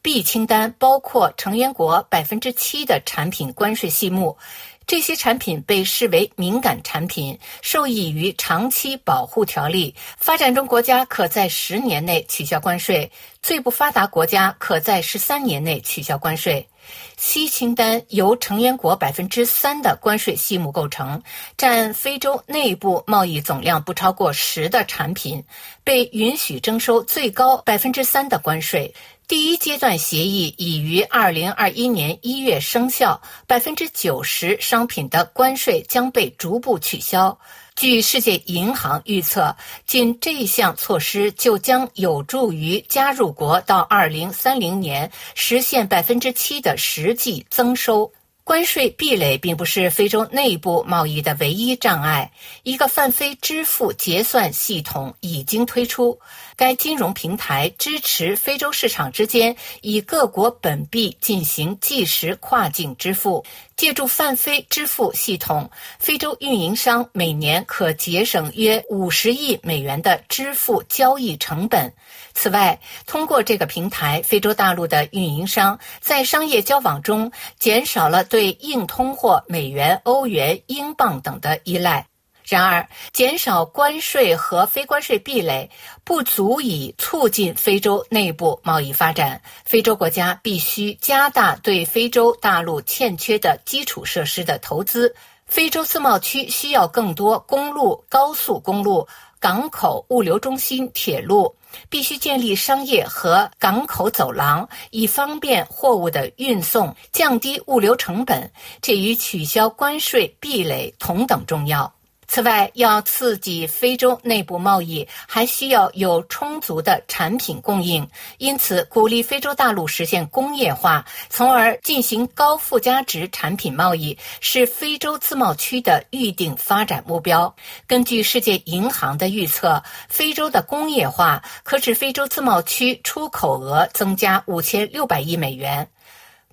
[0.00, 4.38] B 清单包括成员国百分之七的产品关税细目。
[4.86, 9.92] 这些产品被视为敏感产品，受益于长期保护条例。
[10.16, 13.10] 发展中国家可在十年内取消关税，
[13.42, 16.68] 最不发达国家可在十三年内取消关税。
[17.16, 21.20] C 清单由成员国百分之三的关税细目构成，
[21.56, 25.42] 占非洲内部贸易总量不超过十的产品，
[25.82, 28.94] 被允许征收最高百分之三的关税。
[29.28, 37.36] 第一阶段协议已于二零二一年一月生效，百分之九十商品的关税将被逐步取消。
[37.74, 48.12] 据世界银行预测，仅这项措施就将有助于加入国到二零三零年实现百分之七的实际增收。
[48.46, 52.30] 关税壁垒并不是非洲内部贸易的唯一障碍。
[52.62, 56.16] 一个泛非支付结算系统已经推出，
[56.54, 63.44] 该金融平台支持非洲市场之间以各国本币进行即时跨境支付。
[63.74, 71.92] 借助泛非支付系统，非洲运营商每年可节省约五十亿美元的支付交易成本。
[72.38, 82.06] 此外，通过这个平台，非洲大陆的运营商在商业交往中减少了对硬通货美元、欧元、英镑等的依赖。
[82.44, 85.70] 然而，减少关税和非关税壁垒
[86.04, 89.40] 不足以促进非洲内部贸易发展。
[89.64, 95.16] 非洲国家必须加大对非洲大陆欠缺的基础设施的投资。
[95.46, 99.08] 非洲自贸区需要更多公路、高速公路、
[99.40, 101.54] 港口、物流中心、铁路，
[101.88, 108.50] 必须建立商业和港口走廊，以方便货物的运送，降低物流成本。
[108.80, 111.95] 这与取消关税壁垒同等重要。
[112.28, 118.08] 此外，要刺激非洲内部贸易，还需要有充足的产品供应。
[118.38, 127.54] 因此，鼓励非洲大陆实现工业化，从而进行高附加值产品贸易，是非洲自贸区的预定发展目标。
[127.86, 135.88] 根据世界银行的预测，非洲的工业化可使非洲自贸区出口额增加五千六百亿美元。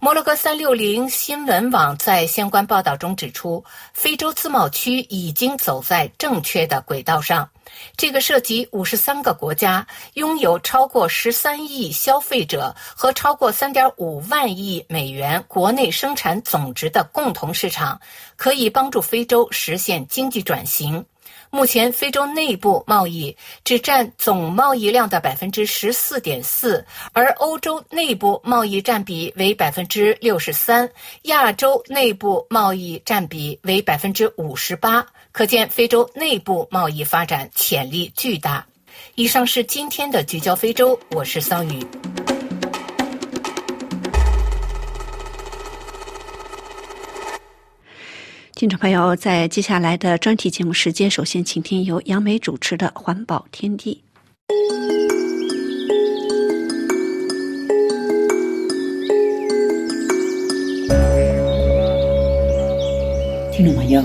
[0.03, 3.63] 摩洛哥三六零新闻网在相关报道中指出，
[3.93, 7.49] 非洲自贸区已经走在正确的轨道上。
[7.95, 18.01] 这个涉及五十三个国家、拥有超过十三亿消费者和超过三点五万亿美元国内生产总值的共同市场，
[18.35, 21.05] 可以帮助非洲实现经济转型。
[21.55, 30.89] 目前，非洲内部贸易只占总贸易量的百分之十四点四，而欧洲内部贸易占比为百分之六十三，
[31.25, 35.05] 亚洲内部贸易占比为百分之五十八。
[35.31, 38.65] 可见，非洲内部贸易发展潜力巨大。
[39.13, 41.85] 以上是今天的聚焦非洲，我是桑宇。
[48.55, 54.03] 听众朋友，在接下来的专题节目时间，首先请听由杨梅主持的《环保天地》。
[63.51, 64.03] 听众朋友。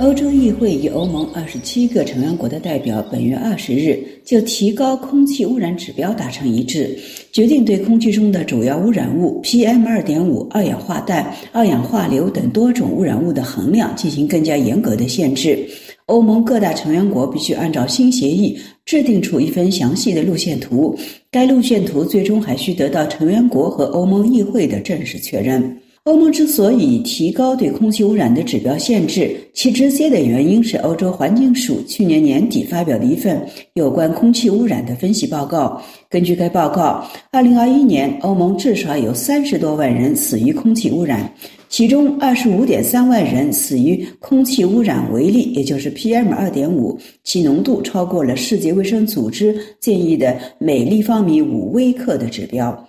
[0.00, 6.96] 欧洲议会与欧盟二十七个成员国的代表本月二十日就提高空气污染指标达成一致，
[7.32, 15.58] 决定对空气中的主要污染物 PM 二点五、二氧化氮、二氧化硫等多种污染物的衡量进行更加严格的限制。
[16.06, 18.56] 欧盟各大成员国必须按照新协议
[18.86, 20.96] 制定出一份详细的路线图，
[21.28, 25.76] 该路线图最终还需得到成员国和欧盟议会的正式确认。
[26.08, 33.38] 欧盟之所以提高对空气污染的指标限制，其直接的原因是欧洲环境署去年年底发表的一份
[33.74, 35.78] 有关空气污染的分析报告。
[36.08, 41.30] 根据该报告，2021年欧盟至少有三十多万人死于空气污染，
[41.68, 52.87] 其中25.3万人死于空气污染微粒，也就是 PM2.5，其浓度超过了世界卫生组织建议的每立方米五微克的指标。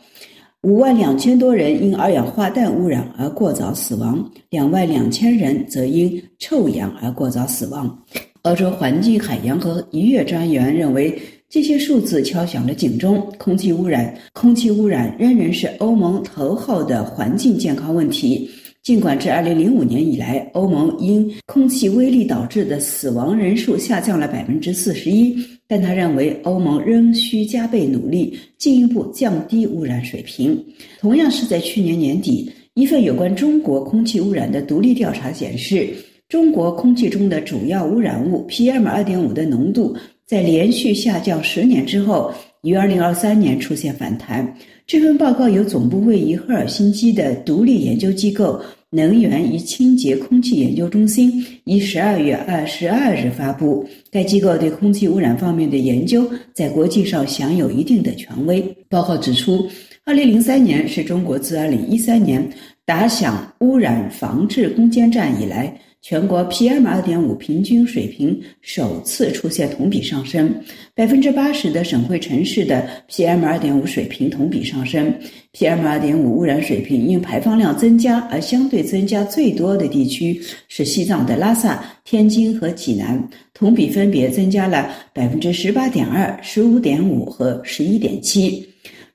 [0.64, 7.98] 五万两千多人因二氧化氮污染而过早死亡，两万两千人则因臭氧而过早死亡。
[8.42, 11.18] 欧洲环境、海洋和渔业专员认为，
[11.50, 13.26] 这些数字敲响了警钟。
[13.38, 18.50] 空气污染，空气污染仍然是欧盟头号的环境健康问题。
[18.90, 25.38] 尽管自2005年以来，欧盟因空气微粒导致的死亡人数下降了百分之四十一，
[25.68, 30.60] 但他认为欧盟仍需加倍努力，进一步降低污染水平。
[31.00, 35.88] 同样是在去年年底，一份有关中国空气污染的独立调查显示，
[36.28, 42.34] 中国空气中的主要污染物 PM2.5 的浓度在连续下降十年之后，
[42.64, 44.52] 于2023年出现反弹。
[44.88, 48.60] 这份报告由总部位于赫尔辛基的独立研究机构。
[48.92, 51.32] 能源与清洁空气研究中心
[51.66, 53.88] 于十二月二十二日发布。
[54.10, 58.62] 该机构对空气污染方面的研究在国际上享有一定的权威。
[58.90, 59.70] 报告指出，
[60.06, 62.48] 二零零三年是中国自二零一三年
[62.84, 65.80] 打响污染防治攻坚战以来。
[66.02, 70.50] 全国 PM 二点五平均水平首次出现同比上升，
[70.96, 75.14] 百分之八十的省会城市的 PM 二点五水平同比上升。
[75.54, 83.22] PM 二点五污染水平因排放量增加而相对增加最多的地区是西藏的拉萨、天津和济南，
[83.54, 88.66] 同比分别增加了百分之十八点二、十五点五和十一点七。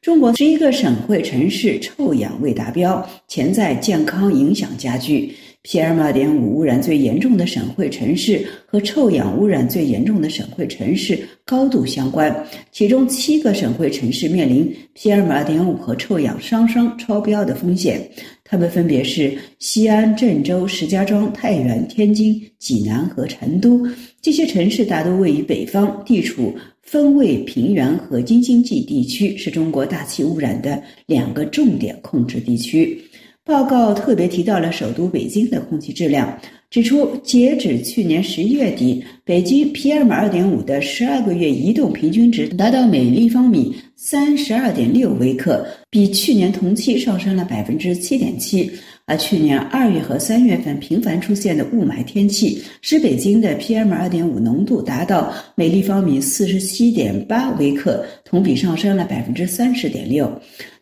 [0.03, 5.35] 中国十一个省会城市臭氧未达标，潜在健康影响加剧。
[5.67, 18.07] PM 二点五污染最严重的省会城市和臭氧污染最严重的省会城市高度相关，其中七个省会城市面临 PM 二点五和臭氧双双超标的风险，
[18.45, 23.89] 它们分别是西安、郑州、石家庄、太原、天津、济南和成都。
[24.21, 33.01] 这些城市大多位于北方，地处汾渭平原和京津冀地区，是中国大气污染的两个重点控制地区。
[33.45, 36.35] 报告特别提到了首都北京的空气质量，
[36.71, 48.71] 指出截止去年十一月底，北京 PM 二点五的十二个月移动平均值达到每立方米三十二点六微克，比去年同期上升了百分之七点七。
[49.07, 60.33] 而去年二月和三月份频繁出现的雾霾天气，使北京的 PM 二点五浓度达到每立方米四十七点八微克，同比上升了百分之三十点六。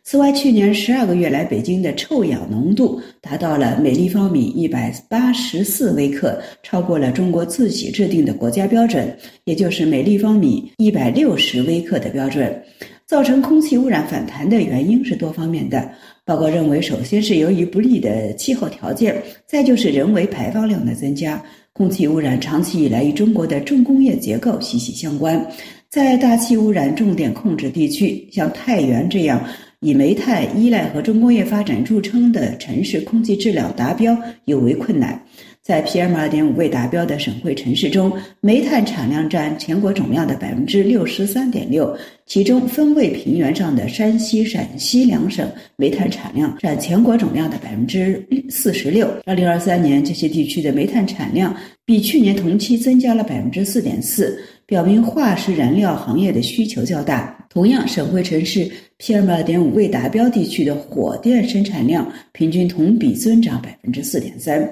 [0.05, 12.63] 此外，去年十二个月来，北京的臭氧浓度达到了每立方米一百八十四微克，超过了中国自己制定的国家标准，也就是每立方米一百六十微克的标准。
[13.07, 15.89] 造成空气污染反弹的原因是多方面的。
[16.25, 21.41] 报告认为，首先是由于不利的气候条件，再就是人为排放量的增加。
[21.75, 25.47] 空气污染长期以来与中国的重工业结构息息相关，
[25.89, 29.43] 在大气污染重点控制地区，像太原这样。
[29.85, 35.25] 以煤炭依赖和重工业发展著称的城市，空气质量达标尤为困难。
[35.63, 41.97] 在 PM 二点五未达标的省会城市中，煤炭产量占全国总量的百分之六十三点六，
[42.27, 49.09] 其中汾渭平原上的山西、陕西两省煤炭产量占全国总量的百分之四十六。
[49.25, 51.55] 二零二三年，这些地区的煤炭产量
[51.87, 54.37] 比去年同期增加了百分之四点四，
[54.67, 57.39] 表明化石燃料行业的需求较大。
[57.49, 64.69] 同样，省会城市 PM 二点五未达标地区的火电生产量平均同比增长百分之四点三。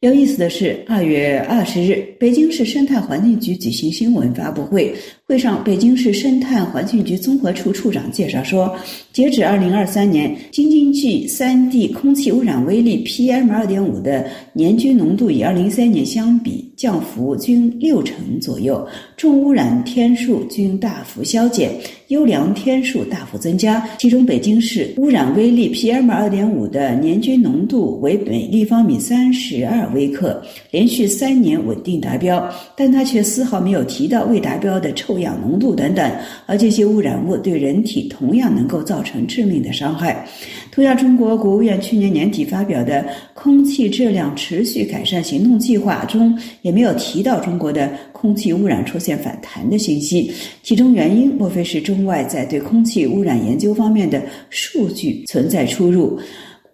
[0.00, 4.94] 有意思的是，二月二十日，北京市生态环境局举行新闻发布会，
[5.28, 8.74] 会上，北京市生态环境局综合处处长介绍说，
[9.12, 21.72] 截止二零二三年，京津冀三地空气污染微粒 PM 二点五的年均浓度与二零一三年相比降幅均六成左右，重污染天数均大幅消减。
[22.08, 32.50] 优良天数大幅增加，其中北京市污染微粒 PM 二点五的年均浓度为每立方米三十二微克，连续三年稳定达标。
[32.74, 36.12] 但他却丝毫没有提到未达标的臭氧浓度等等，
[36.46, 40.26] 而这些污染物对人体同样能够造成致命的伤害。
[40.70, 43.04] 同样，中国国务院去年年底发表的
[43.34, 50.32] 空气质量持续改善行动计划中，也没有提到中国的空气污染出现反弹的信息。
[50.62, 56.18] 其中原因，莫非是中外在对空气污染研究方面的数据存在出入？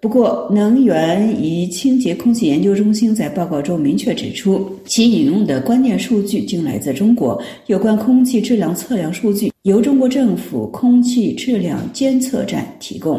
[0.04, 7.42] 不过，能源与清洁空气研究中心在报告中明确指出，其引用的关键数据均来自中国。
[7.68, 13.16] 有关空气质量测量数据由中国政府空气质量监测站提供。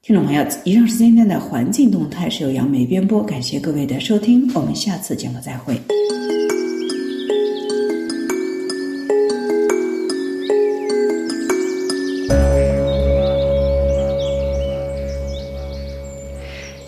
[0.00, 3.22] 听众朋友，以上是今天的环境动态，是由杨梅编播。
[3.22, 5.78] 感谢各位的收听，我们下次节目再会。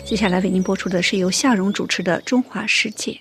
[0.07, 3.11] 接下来为您播出的是由夏蓉主持的《中华世界》。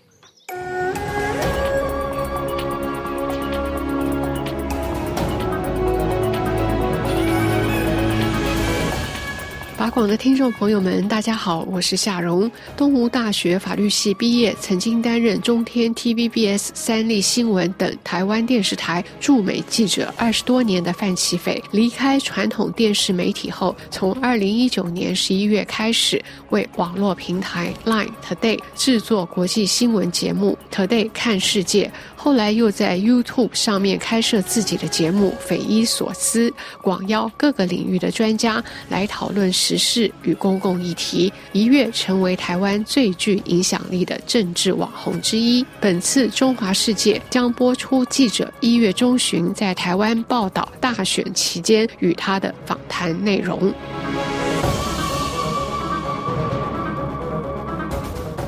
[9.91, 31.91] 广的听众朋友们，大家好，我是夏蓉，东吴大学法律系毕业，曾经担任中天、TVBS、三立新闻等台湾电视台驻美记者二十多年的范启斐，离开传统电视媒体后，从二零一九年十一月开始为网络平台 Line Today 制作国际新闻节目 Today 看世界。
[32.27, 36.53] 后来又在 YouTube 上面开设自己的节目，匪夷所思，
[36.83, 45.64] 广邀各个领域的专家来讨论时事与公共议题，一跃成为台湾最具影响力的政治网红之一。
[45.81, 53.72] 本次中华世界将播出记者一月中旬在台湾报道大选期间与他的访谈内容。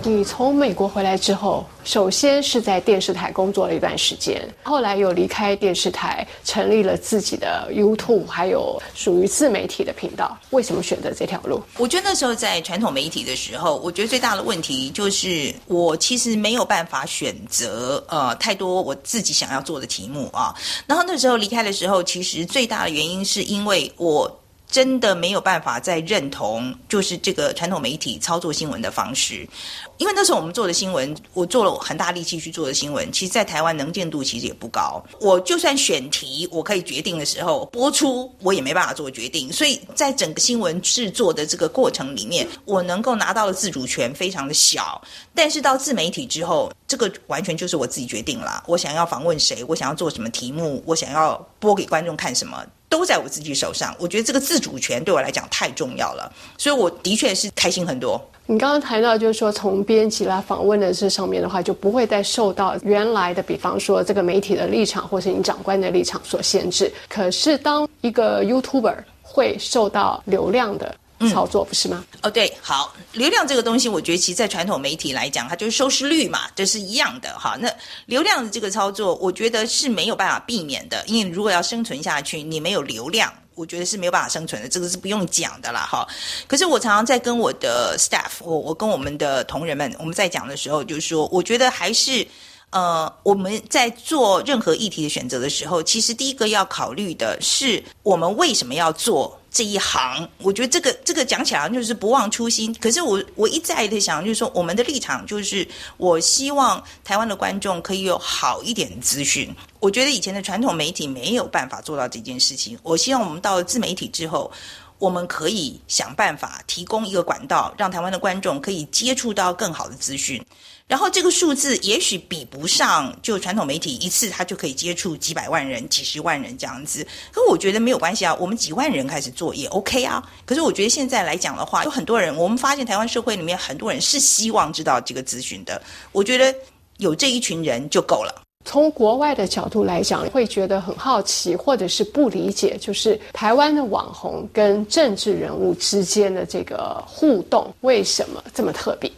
[0.08, 10.36] 你从美国回来之后，首先是在电视台工作了一段时间，后来又离开电视台，成立了自己的 YouTube，还有属于自媒体的频道。
[10.50, 11.62] 为什么选择这条路？
[11.76, 20.54] 我觉得那时候在传统媒体的时候，我觉得最大的问题就是我其实没有办法选择呃太多我自己想要做的题目啊。
[20.86, 24.40] 然后那时候离开的时候，其实最大的原因是因为我。
[24.70, 29.48] 真的没有办法再认同，就是这个传统媒体操作新闻的方式，
[29.96, 35.02] 因为那时候我们做的新闻，我做了很大力气去做的新闻，其实，在台湾能见度其实也不高。
[35.20, 39.50] 我就算选题，我可以决定的时候，播出我也没办法做决定。
[39.52, 45.00] 所以在整个新闻制作的这个过程里面，我能够拿到的自主权非常的小。
[45.34, 48.62] 但是到自媒体之后，这个完全就是我自己决定了。
[48.66, 52.62] 我想要访问谁，我想要做什么题目，我想要播给观众看什么。
[52.88, 58.20] 都在我自己手上，我觉得这个自主权对我来讲太重要了，所以我的确是开心很多。
[58.46, 66.90] 你刚刚谈到，就是说从编辑来访问的这上面的话，就不会再受到原来的，比方说这个媒体的立场或是你长官的立场所限制。
[67.08, 70.94] 可是当一个 YouTuber 会受到流量的。
[71.30, 72.04] 操作不是吗？
[72.22, 77.56] 哦，对，好，流量这个东西，我觉得其实，在传统媒体来讲，它就是收视率嘛，这是一样的哈。
[77.60, 77.68] 那
[78.06, 86.06] 流量的这个操作，我觉得是没有办法避免的，因为如果要生存下去，你没有流量，我觉得是没有办法生存的，这个是不用讲的啦哈。
[86.46, 92.26] 可是我常常在跟我的 staff，我我跟我们的同仁们，我们在讲的时候，就是说，我觉得还是。
[92.70, 100.28] 呃，我们在做任何议题的选择的时候，其实第一个要考虑的是我们为什么要做这一行。
[100.38, 102.74] 我觉得这个这个讲起来就是不忘初心。
[102.80, 109.54] 可是我我一再的想，就是说我们的立场就是，我希望台湾的观众可以有好一点的资讯。
[109.80, 112.78] 我觉得以前的传统媒体没有办法做到这件事情。
[112.82, 114.50] 我希望我们到了自媒体之后，
[114.98, 120.44] 我们可以想办法提供一个管道，让台湾的观众可以接触到更好的资讯。
[120.88, 127.06] 然后这个数字也许比不上，就传统媒体一次他就可以接触几百万人、几十万人这样子。
[127.30, 130.26] 可我觉得没有关系啊，我们几万人开始做也 OK 啊。
[130.46, 135.80] 可是我觉得现在来讲的话，有很多人，我们发现台湾社会里面很多人是希望知道这个资讯的。
[136.10, 136.54] 我觉得
[136.96, 138.42] 有这一群人就够了。
[138.64, 149.10] 从国外的角度来讲，会觉得很好奇，或者是不理解，就是台湾的网红跟政治人物之间的这个互动为什么这么特别？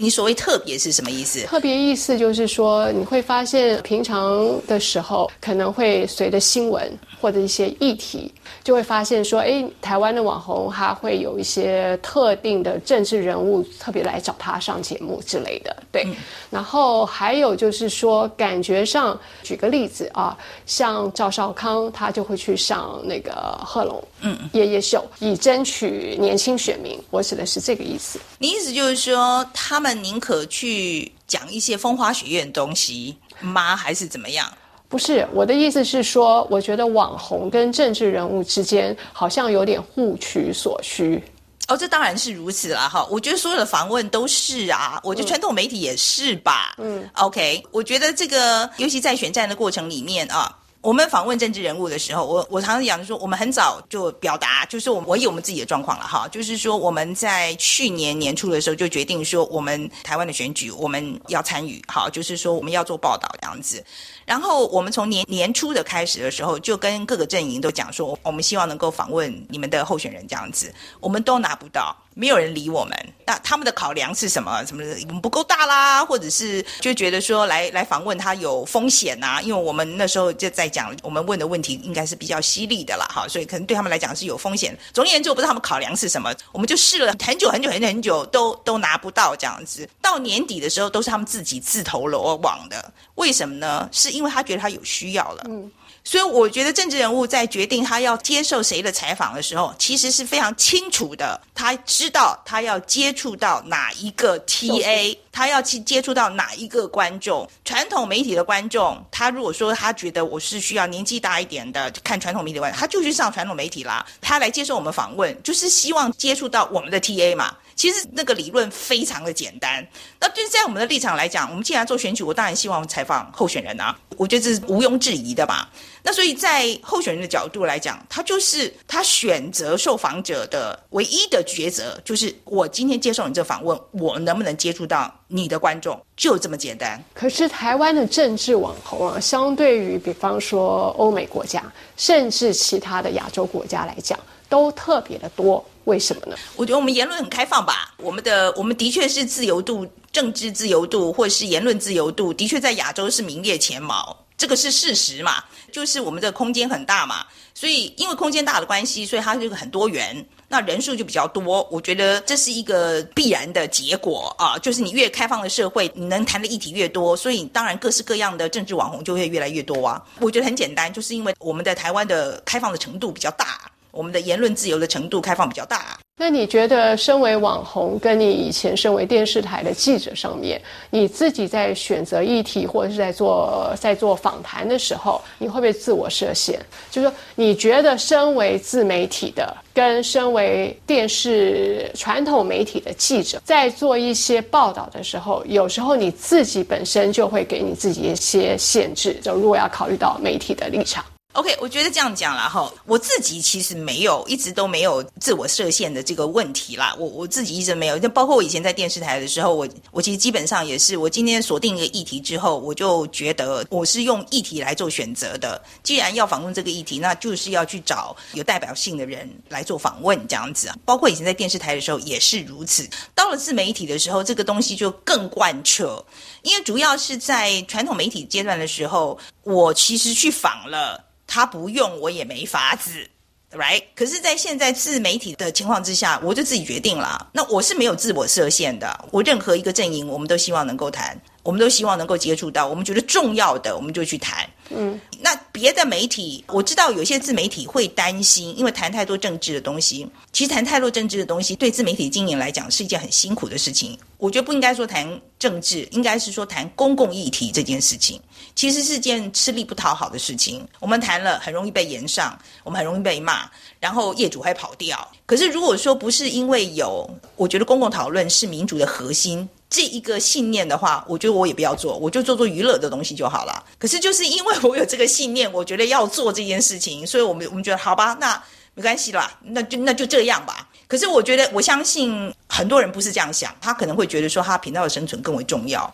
[0.00, 1.44] 你所谓特别是什么意思？
[1.44, 8.32] 特别意思就是说，你会发现平常的时候可能会随着新闻或者一些议题，
[8.62, 16.06] 就会发现说，哎，台湾的网红他会有一些特定的政治人物特别来找他上节目之类的，对。
[16.48, 26.96] 然后还有就是说，感觉上，举个例子啊，像赵少康他就会去上那个贺龙嗯夜夜秀，以争取年轻选民。
[27.10, 28.20] 我指的是这个意思。
[28.38, 29.87] 你意思就是说他们。
[29.94, 33.76] 宁可去讲一些风花雪月的东西吗？
[33.76, 34.50] 还是怎么样？
[34.88, 41.22] 不是我的意思是说，我觉得网红跟政治人物之间好像有点互取所需。
[41.66, 43.06] 哦，这当然是如此啦，哈！
[43.10, 46.74] 我觉得所有的访问都是啊，我觉得传统媒体也是吧。
[46.78, 50.57] 嗯，OK，我觉得这个尤其在选战的过程里面啊。
[50.80, 63.84] 我们访问政治人物的时候，我我常常讲说，我们很早就表达，就是我我以我们自己的状况了哈，就是说我们在去年年初的时候就决定说，我们台湾的选举我们要参与，好，就是说我们要做报道这样子。
[64.28, 70.70] 然后我们从年年初的开始的时候，就跟各个阵营都讲说，我们希望能够访问你们的候选人这样子，
[71.00, 71.96] 我们都拿不到。
[72.12, 74.64] 没有人理我们，那他们的考量是什么？
[74.66, 79.40] 什么我们不够大啦，或者是就觉得说来来访问他有风险呐？
[79.40, 84.76] 因为我们那时候就在讲，我们问的问题应该是比较犀利的啦，哈，所以可能对他们来讲是有风险。
[84.92, 89.88] 总而言之，我不知道他们考量是什么，我们就试了很久很久很久很久，都都拿不到这样子。
[90.02, 92.92] 到年底的时候，都是他们自己自投罗网的。
[93.14, 93.88] 为什么呢？
[93.92, 95.44] 是因为他觉得他有需要了。
[95.48, 95.70] 嗯。
[96.04, 101.38] 所以我觉得政治人物在决定他要接受谁的采访的时候，其实是非常清楚的。
[101.54, 107.46] 他知道他要接触到哪一个 TA，他要去接触到哪一个观众。
[107.62, 114.06] 传统媒体的观众，他如果说他觉得我是需要年纪大一点的看传统媒体的观众，他就去上传统媒体啦。
[114.22, 117.54] 他来接受我们访问，就是希望接触到我们的 TA 嘛。
[117.78, 119.86] 其实那个理论非常的简单，
[120.18, 125.70] 那就是在我们的立场来讲，我们既然做选举，我当然希望采访候选人啊，我觉得这是毋庸置疑的吧。
[126.02, 137.00] 那所以在候选人的角度来讲，他就是他选择受访者的唯一的抉择，就是我今天接受你这访问，我能不能接触到你的观众，就这么简单。
[137.14, 141.62] 可是台湾的政治网红啊，相对于比方说欧美国家，
[141.96, 144.18] 甚至其他的亚洲国家来讲，
[144.48, 145.64] 都特别的多。
[145.84, 146.36] 为什么呢？
[146.56, 147.94] 我觉得我们言论很开放吧。
[147.96, 154.14] 我们的我们的确是自由度、政治自由度，或者是言论自由度，的确在亚洲是名列前茅。
[154.36, 155.42] 这个是事实嘛？
[155.72, 157.24] 就是我们的空间很大嘛。
[157.54, 161.66] 所以因为空间大的关系，所以它这个很多元，那人数就比较多。
[161.72, 164.58] 我觉得这是一个必然的结果啊。
[164.58, 170.04] 就是你越开放的社会，你能谈的议题越多，所以当然各式各样的政治网红就会越来越多啊。
[170.20, 173.58] 我觉得很简单，就是因为我们在台湾的开放的程度比较大。
[173.90, 175.98] 我们的言论自由的程度开放比较大。
[176.20, 180.60] 那你觉得，身为网红，跟你以前身为电视台的记者上面，
[180.90, 186.58] 你自己在选择议题或者是在做在做访谈的时候，你会不会自我设限？
[186.90, 199.14] 就是说，你觉得身为自媒体的，跟身为电视传统媒体的记者，在做一些报道的时候，有时候你自己本身就会给你自己一些限制。
[199.22, 201.04] 就如果要考虑到媒体的立场。
[201.34, 206.96] OK，我觉得这样讲了哈，我自己其实没有一直都没有自我设限的这个问题啦。
[206.98, 215.62] 我我自己一直没有，就包括我以前在电视台的时候，我我其实基本上也是，我今天锁定一个议题之后，我就觉得我是用议题来做选择的。
[215.82, 220.76] 既然要访问这个议题，那就是要去找有代表性的人来做访问，这样子啊。
[220.86, 222.88] 包括以前在电视台的时候也是如此。
[223.14, 226.02] 到了自媒体的时候，这个东西就更贯彻，
[226.48, 231.04] 因为主要是在传统媒体阶段的时候，我其实去访了。
[231.30, 233.06] 他不用，我也没法子
[233.52, 233.82] ，right？
[233.94, 237.28] 可是，在现在自媒体的情况之下，我就自己决定了。
[237.34, 241.20] 那我是没有自我设限的，我任何一个阵营，我们都希望能够谈。
[241.48, 244.46] 我们都希望能够接触到，我们觉得重要的，我们就去谈。
[244.68, 250.06] 嗯，那别的媒体，我知道有些自媒体会担心，因为谈太多政治的东西。
[250.30, 253.98] 其实谈太多政治的东西，对自媒体经营来讲是一件很辛苦的事情。
[254.18, 258.20] 我觉得不应该说谈政治，应该是说谈公共议题这件事情，
[258.54, 260.68] 其实是件吃力不讨好的事情。
[260.80, 265.10] 我们谈了，很容易被延上，我们很容易被骂，然后业主还跑掉。
[265.24, 269.48] 可是如果说不是因为有，我觉得公共讨论是民主的核心。
[269.70, 273.64] 这一个信念的话，我觉得我也不要做，我就做做娱乐的东西就好了。
[273.78, 278.42] 可是就是因为我有这个信念，我觉得要做这件事情，所以我们我们觉得好吧，那
[278.74, 280.68] 没关系啦，那就那就这样吧。
[280.86, 285.92] 可是我觉得我相信很多人不是这样想，他可能会觉得说他频道的生存更为重要。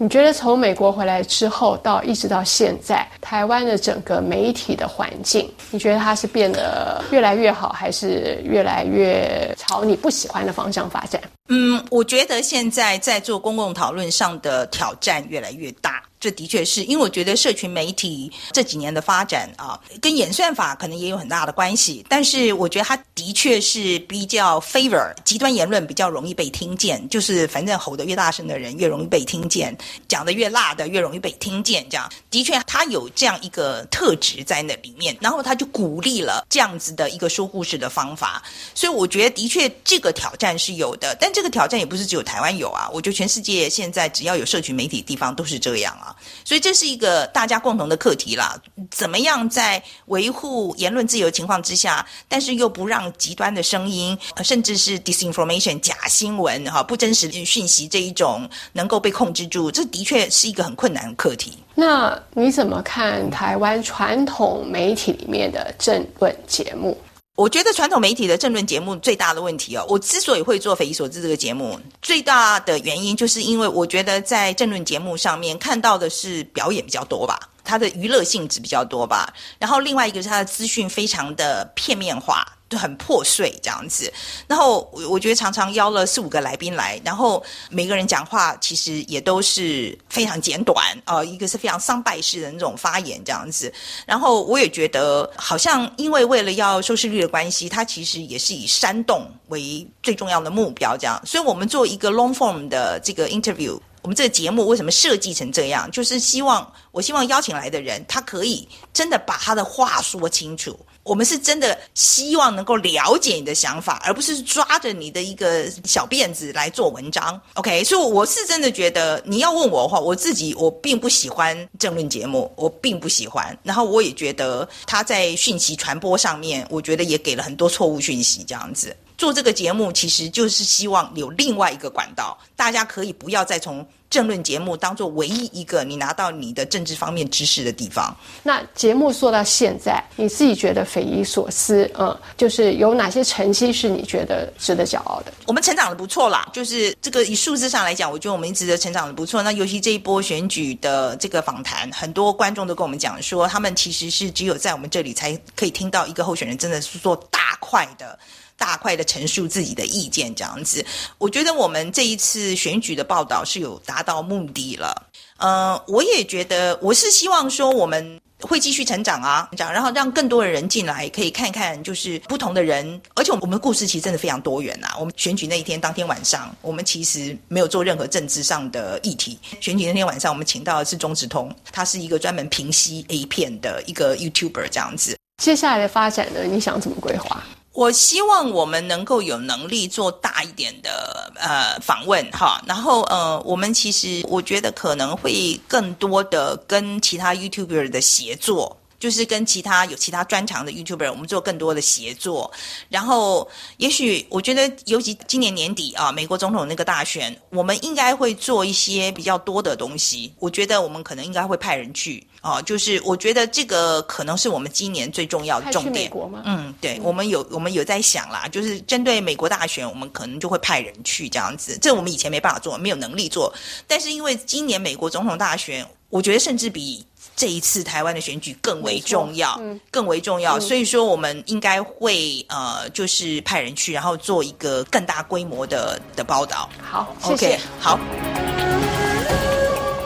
[0.00, 11.20] 你觉得从美国回来之后到一直到现在，台湾的整个媒体的环境，你觉得它是变得越来越好，还是越来越朝你不喜欢的方向发展？
[11.48, 16.00] 嗯，我觉得现在在做公共讨论上的挑战越来越大。
[16.20, 22.04] 这的确是因为我觉得社群媒体这几年的发展啊，跟演算法可能也有很大的关系。
[22.08, 29.76] 但是我觉得它的确是比较 favor 极端言论比较容易被听见，就是反正吼得越大声的人越容易被听见，
[30.08, 31.86] 讲得越辣的越容易被听见。
[31.88, 38.42] 这样的确它有这样一个特质在那里面，然后他就鼓励了这样子的一个说故事的方法。
[38.74, 42.88] 所以我觉得的确这个挑战是有的，但这个挑战也不是只有台湾有啊。
[42.92, 46.07] 我觉得全世界现在只要有社群媒体的地方都是这样啊。
[46.44, 48.60] 所以这是一个大家共同的课题啦。
[48.90, 59.70] 怎么样在维护言论自由情况之下，但是又不让极端的声音，甚至是 disinformation 假新闻哈不真实讯息这一种能够被控制住？
[59.70, 61.58] 这的确是一个很困难的课题。
[61.74, 66.98] 那你怎么看台湾传统媒体里面的政论节目？
[67.38, 77.38] 我觉得传统媒体的政论节目最大的问题哦，我之所以会做匪夷所思这个节目，最大的原因就是因为我觉得在政论节目上面看到的是表演比较多吧。
[77.62, 84.12] 它的娱乐性质比较多吧，然后另外一个是它的资讯非常的片面化，就很破碎这样子。
[84.46, 93.72] 然后我我觉得常常邀了四五个来宾来，然后每个人讲话其实也都是非常简短啊，一个是非常丧败式的那种发言这样子。
[94.06, 101.20] 然后我也觉得好像因为为了要收视率的关系，它其实也是以煽动为最重要的目标这样。
[101.26, 103.78] 所以我们做一个 long form 的这个 interview。
[104.00, 105.90] 我们这个节目为什么设计成这样？
[105.90, 110.78] 就是希望，我希望邀请来的人，他可以真的把他的话说清楚。
[111.08, 117.40] 我们是真的希望能够了解你的想法，而不是抓着你的一个小辫子来做文章。
[117.54, 123.58] OK，所以我是真的觉得，你要问我的话，我自己我并不喜欢政论节目，我并不喜欢。
[123.62, 128.94] 然后我也觉得他在讯息传播上面，我觉得也给了很多错误讯息，这样子。
[129.18, 138.16] 做这个节目其实就是希望有另外一个管道，大家可以不要再从政论节目当做唯一一个你拿到你的政治方面知识的地方。
[138.44, 145.32] 那节目做到现在，你自己觉得匪夷所思，嗯，就是有哪些成绩是你觉得值得骄傲的？
[145.46, 149.42] 我们成长的不错啦，就是这个以数字上来讲，我觉得我们一直的成长的不错。
[149.42, 158.16] 那尤其这一波选举的这个访谈，很多观众都跟我们讲说，他们其实是只有在我们这里才可以听到一个候选人真的是做大块的。
[158.58, 160.84] 大块的陈述自己的意见，这样子，
[161.16, 165.06] 我觉得我们这一次选举的报道是有达到目的了。
[165.38, 174.88] 呃，我也觉得，我是希望说我们会继续成长啊，长，然后让更多的人进来，可以看看就是不同的人，而且我们的故事其实真的非常多元呐。
[174.98, 179.38] 我们选举那一天当天晚上，我们其实没有做任何政治上的议题。
[179.60, 185.16] 选举那天晚上，我们请到的是钟子通，他是一个专门平息 A 片的一个 YouTuber 这样子。
[185.40, 187.40] 接下来的发展呢，你想怎么规划？
[187.78, 198.76] 我希望我们能够有能力做大一点的呃访问哈，然后呃，我们其实我觉得可能会更多的跟其他 YouTuber 的协作。
[198.98, 202.50] 就是跟其他有其他专长的 YouTuber，我们做更多的协作。
[202.88, 210.34] 然后，也许我觉得，尤其今年年底啊，美国总统那个大选，我们应该会做一些比较多的东西。
[210.40, 216.10] 我觉得我们可能应该会派人去啊，就是我觉得这个可能是我们今年最重要的重点。
[216.44, 221.78] 嗯，对，我们有我们有在想啦，就是针对美国大选，我们可能就会派人去这样子。
[221.80, 223.52] 这我们以前没办法做，没有能力做。
[223.86, 227.04] 但是因为今年美国总统大选，我觉得甚至比。
[227.34, 229.60] 这一次台湾的选举更为重要，
[229.92, 236.68] 更为重要，所以说我们应该会呃，就是派人去，然后做一个更大规模的的报道。
[236.82, 237.60] 好，谢谢。
[237.78, 237.96] 好。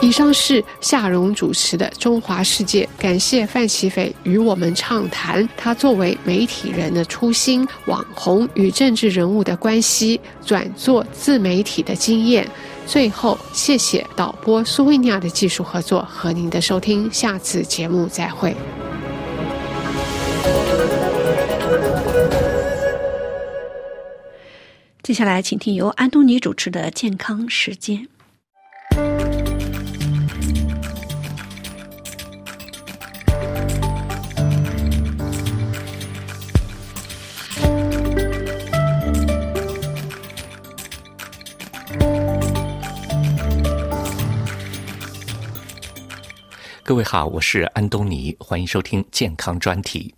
[0.02, 12.44] 以上是夏荣主持的《中华世界》，感谢范奇斐与我们畅谈他作为媒体人的初心、网红与政治人物的关系、转做自媒体的经验。
[12.84, 18.52] 最后，谢谢导播苏维尼亚的技术合作和您的收听，下次节目再会。
[25.04, 27.98] 接下来，请听由安东尼主持的《健康时间》。
[46.84, 50.12] 各位好，我是安东尼，欢迎收听健康专题。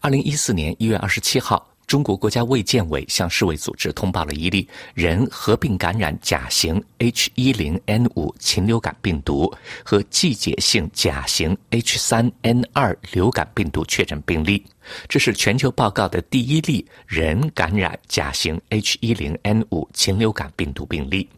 [0.00, 9.52] 二零一四年一月二十七号，中国国家卫健委向世卫组织通报了一例人合并感染甲型 H 一零 N 五禽流感病毒
[9.84, 14.64] 和季节性甲型 H 三 N 二流感病毒确诊病例，
[15.08, 21.28] 这是全球报告的第一例人感染甲型 H 一零 N 五禽流感病毒病例。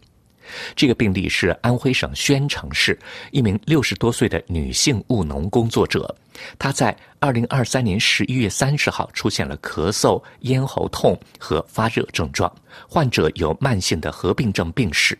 [0.77, 2.99] 这个病例是安徽省宣城市
[3.31, 6.15] 一名六十多岁的女性务农工作者，
[6.59, 12.53] 她在二零二三年十一月三十号出现了咳嗽、咽喉痛和发热症状，
[12.89, 15.19] 患者有慢性的合并症病史，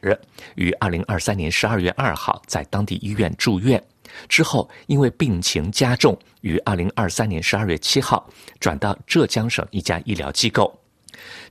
[0.57, 3.83] 于二零二三年十二月二号在当地医院住院，
[4.29, 8.29] 之后因为病情加重，于二零二三年十二月七号
[8.61, 10.79] 转到浙江省一家医疗机构。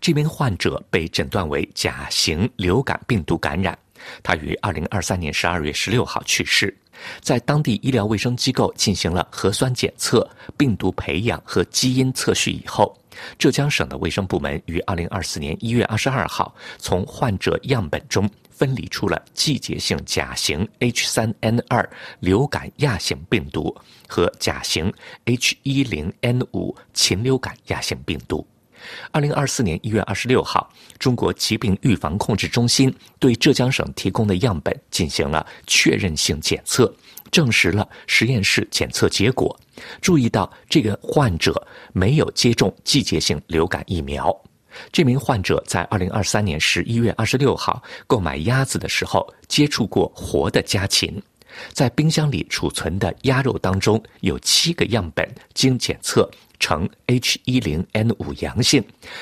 [0.02, 3.78] 这名患者被诊断为甲型流感病毒感染，
[4.22, 6.76] 他于二零二三年十二月十六号去世。
[7.22, 12.96] 在当地医疗卫生机构进行了核酸检测、病毒培养和基因测序以后，
[13.38, 21.88] 浙江省的卫生部门于二零二四年一月二十二号从患者样本中分离出了季节性甲型 H 三 N 二
[22.20, 23.76] 流感亚型病毒
[24.08, 24.94] 和甲型
[25.26, 28.48] H 一零 N 五禽流感亚型病毒。
[29.12, 30.70] 二零二四年一月二十六号，
[31.00, 36.94] 中国疾病预防控制中心对浙江省提供的样本进行了确认性检测，
[37.32, 39.58] 证实了实验室检测结果。
[40.02, 44.36] 注意到这个患者没有接种季节性流感疫苗。
[44.92, 51.22] 这名患者在二零二三年十一月二十六号购买鸭子的时候接触过活的家禽。
[51.72, 56.28] 在冰箱里储存的鸭肉当中，有七个样本经检测
[56.64, 58.82] 呈 H1N5 阳性，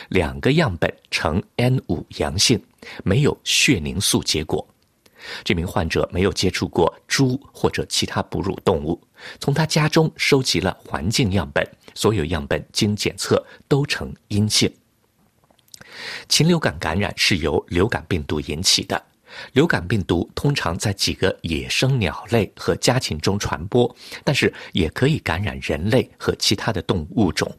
[0.09, 2.63] 两个样本呈 N5 阳性，
[3.03, 4.63] 没有血凝素结果。
[5.43, 9.01] 这名患者没有接触过猪或者其他哺乳动物。
[9.39, 14.71] 从他家中收集了环境样本，所有样本经检测都呈阴性。
[16.29, 19.03] 禽流感感染是由流感病毒引起的。
[19.53, 27.51] 流感病毒通常在几个野生鸟类和家禽中传播，但是也可以感染人类和其他的动物物种。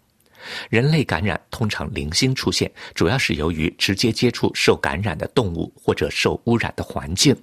[0.68, 7.36] 人类感染通常零星出现，主要是由于直接接触受感染的动物或者受污染的环境。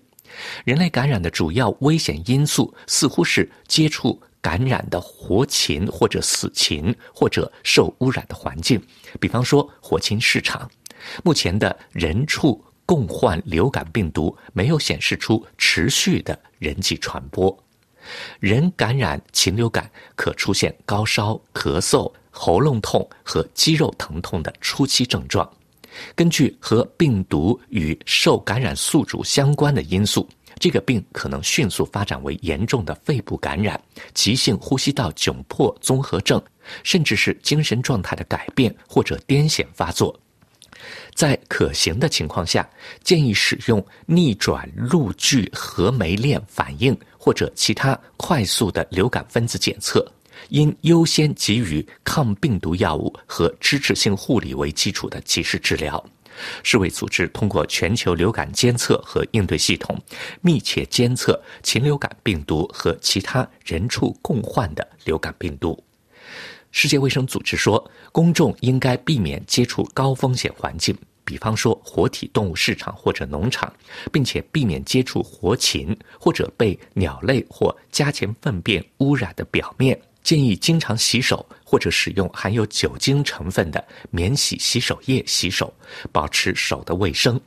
[0.66, 8.82] 人类感染的主要危险因素似乎是接触感染的活禽或者死禽，或者受污染的环境，
[9.20, 10.70] 比方说活禽市场。
[11.24, 12.62] 目前的人畜。
[12.90, 17.56] 共患流感病毒没有显示出持续的人际传播。
[18.40, 25.48] 人感染禽流感可出现高烧、咳嗽、喉咙痛和肌肉疼痛的初期症状。
[26.16, 30.28] 根据和病毒与受感染宿主相关的因素，
[30.58, 33.80] 这个病可能迅速发展为严重的肺部感染、
[34.16, 36.42] 急性呼吸道窘迫综合症，
[36.84, 40.20] 甚至是精神状态的改变或者癫痫发作。
[41.14, 42.68] 在可行的情况下，
[43.04, 50.06] 建议使用逆转录聚核酶链反应或者其他快速的流感分子检测，
[50.50, 56.04] 应优先给予抗病毒药物和支持性护理为基础的及时治疗。
[56.64, 60.00] 世卫组织通过全球流感监测和应对系统，
[60.40, 65.78] 密切监测禽流感病毒和其他人畜共患的流感病毒。
[66.72, 70.96] 世界卫生组织说，公众应该避免接触高风险环境，
[71.26, 73.72] 比方说活体动物市场或者农场，
[74.12, 80.00] 并且避免接触活禽或者被鸟类或家禽粪便污染的表面。
[80.22, 85.74] 建议经常洗手，或者使用含有酒精成分的免洗洗手液洗手，
[86.12, 87.40] 保持手的卫生。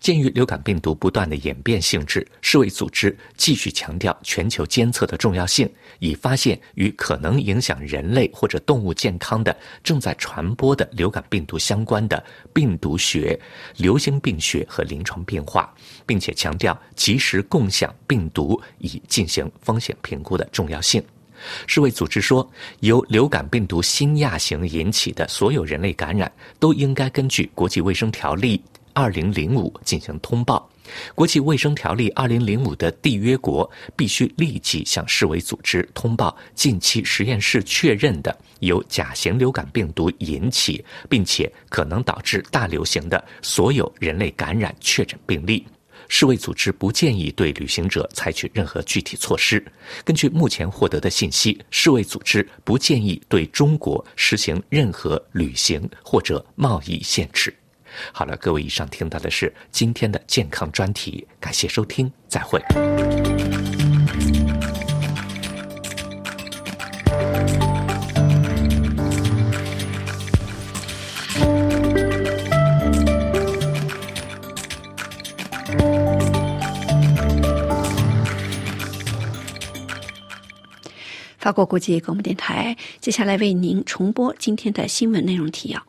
[0.00, 12.22] 鉴于流感病毒不断的演变性质，世卫组织继续强调全球监测的重要性，以发现与可能影响人类或者动物健康的正在传播的流感病毒相关的
[12.52, 13.38] 病毒学、
[13.76, 15.72] 流行病学和临床变化，
[16.04, 21.02] 并且强调及时共享病毒以进行风险评估的重要性。
[21.66, 22.50] 世卫组织说，
[22.80, 28.58] 由流感病毒新亚型引起的所有人类感染都应该根据国际卫生条例。
[28.96, 30.66] 二零零五进行通报，
[31.14, 45.62] 国际卫生条例二零零五的缔约国必须立即向世卫组织通报近期实验室确认的由甲型流感病毒引起，并且可能导致大流行的所有人类感染确诊病例。
[46.08, 49.62] 世卫组织不建议对旅行者采取任何具体措施。
[50.06, 57.54] 根据目前获得的信息，世卫组织不建议对中国实行任何旅行或者贸易限制。
[58.12, 62.60] 好了，各位，以上听到的是今天的健康专题，感谢收听，再会。
[81.38, 85.80] 法国国际广播电台，接下来为您重播今天的新闻内容提要。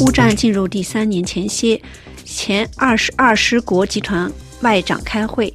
[0.00, 1.80] 乌战进入第三年前夕，
[2.24, 4.30] 前二十二师国集团
[4.60, 5.52] 外长开会，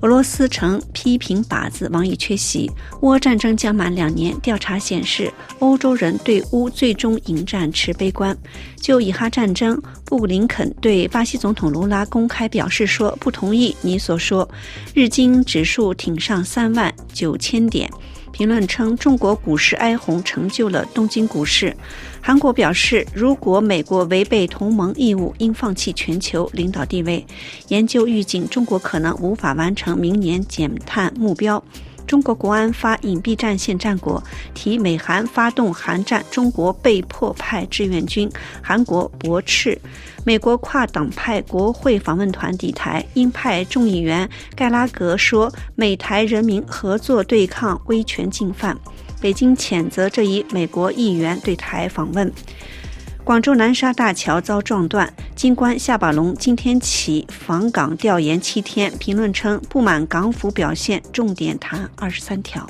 [0.00, 2.70] 俄罗斯曾批评靶子王毅缺席。
[3.00, 8.36] 乌战争将满两年，调查显示，欧洲人对乌最终迎战持悲观。
[8.76, 14.48] 就以哈战争，布林肯对巴西总统卢拉公开表示说：“不同意你所说，
[14.94, 17.90] 日经指数挺上三万九千点。”
[18.30, 21.74] 评论称中国股市哀鸿成就了东京股市。
[22.20, 27.26] 韩国表示，如果美国违背同盟义务，应放弃全球领导地位。
[27.68, 31.62] 研究预警，中国可能无法完成明年减碳目标。
[32.06, 34.22] 中国国安发隐蔽战线战果，
[34.54, 38.30] 提美韩发动韩战，中国被迫派志愿军，
[38.62, 39.78] 韩国驳斥。
[40.24, 48.78] 美国跨党派国会访问团抵台，鹰派众议员盖拉格说，美台人民合作对抗威权进犯。
[49.20, 52.32] 北京谴责这一美国议员对台访问。
[53.24, 58.90] 广州南沙大桥遭撞断，金关夏宝龙今天起访港调研七天。
[58.98, 62.66] 评论称不满港府表现，重点谈二十三条。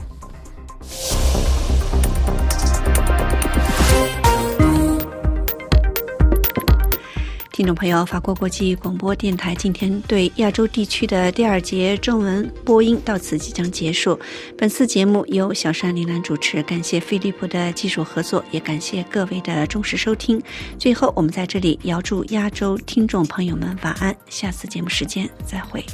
[7.59, 14.17] 听众朋友，法国国际广播电台今天对亚洲地区的第二节中文播音到此即将结束。
[14.57, 20.41] 本次节目由小山林兰主持，感谢飞利浦的技术合作，也感谢各位的忠实收听。
[20.79, 25.85] 最后我们在这里遥祝亚洲听众朋友们晚安，下次节目时间再会。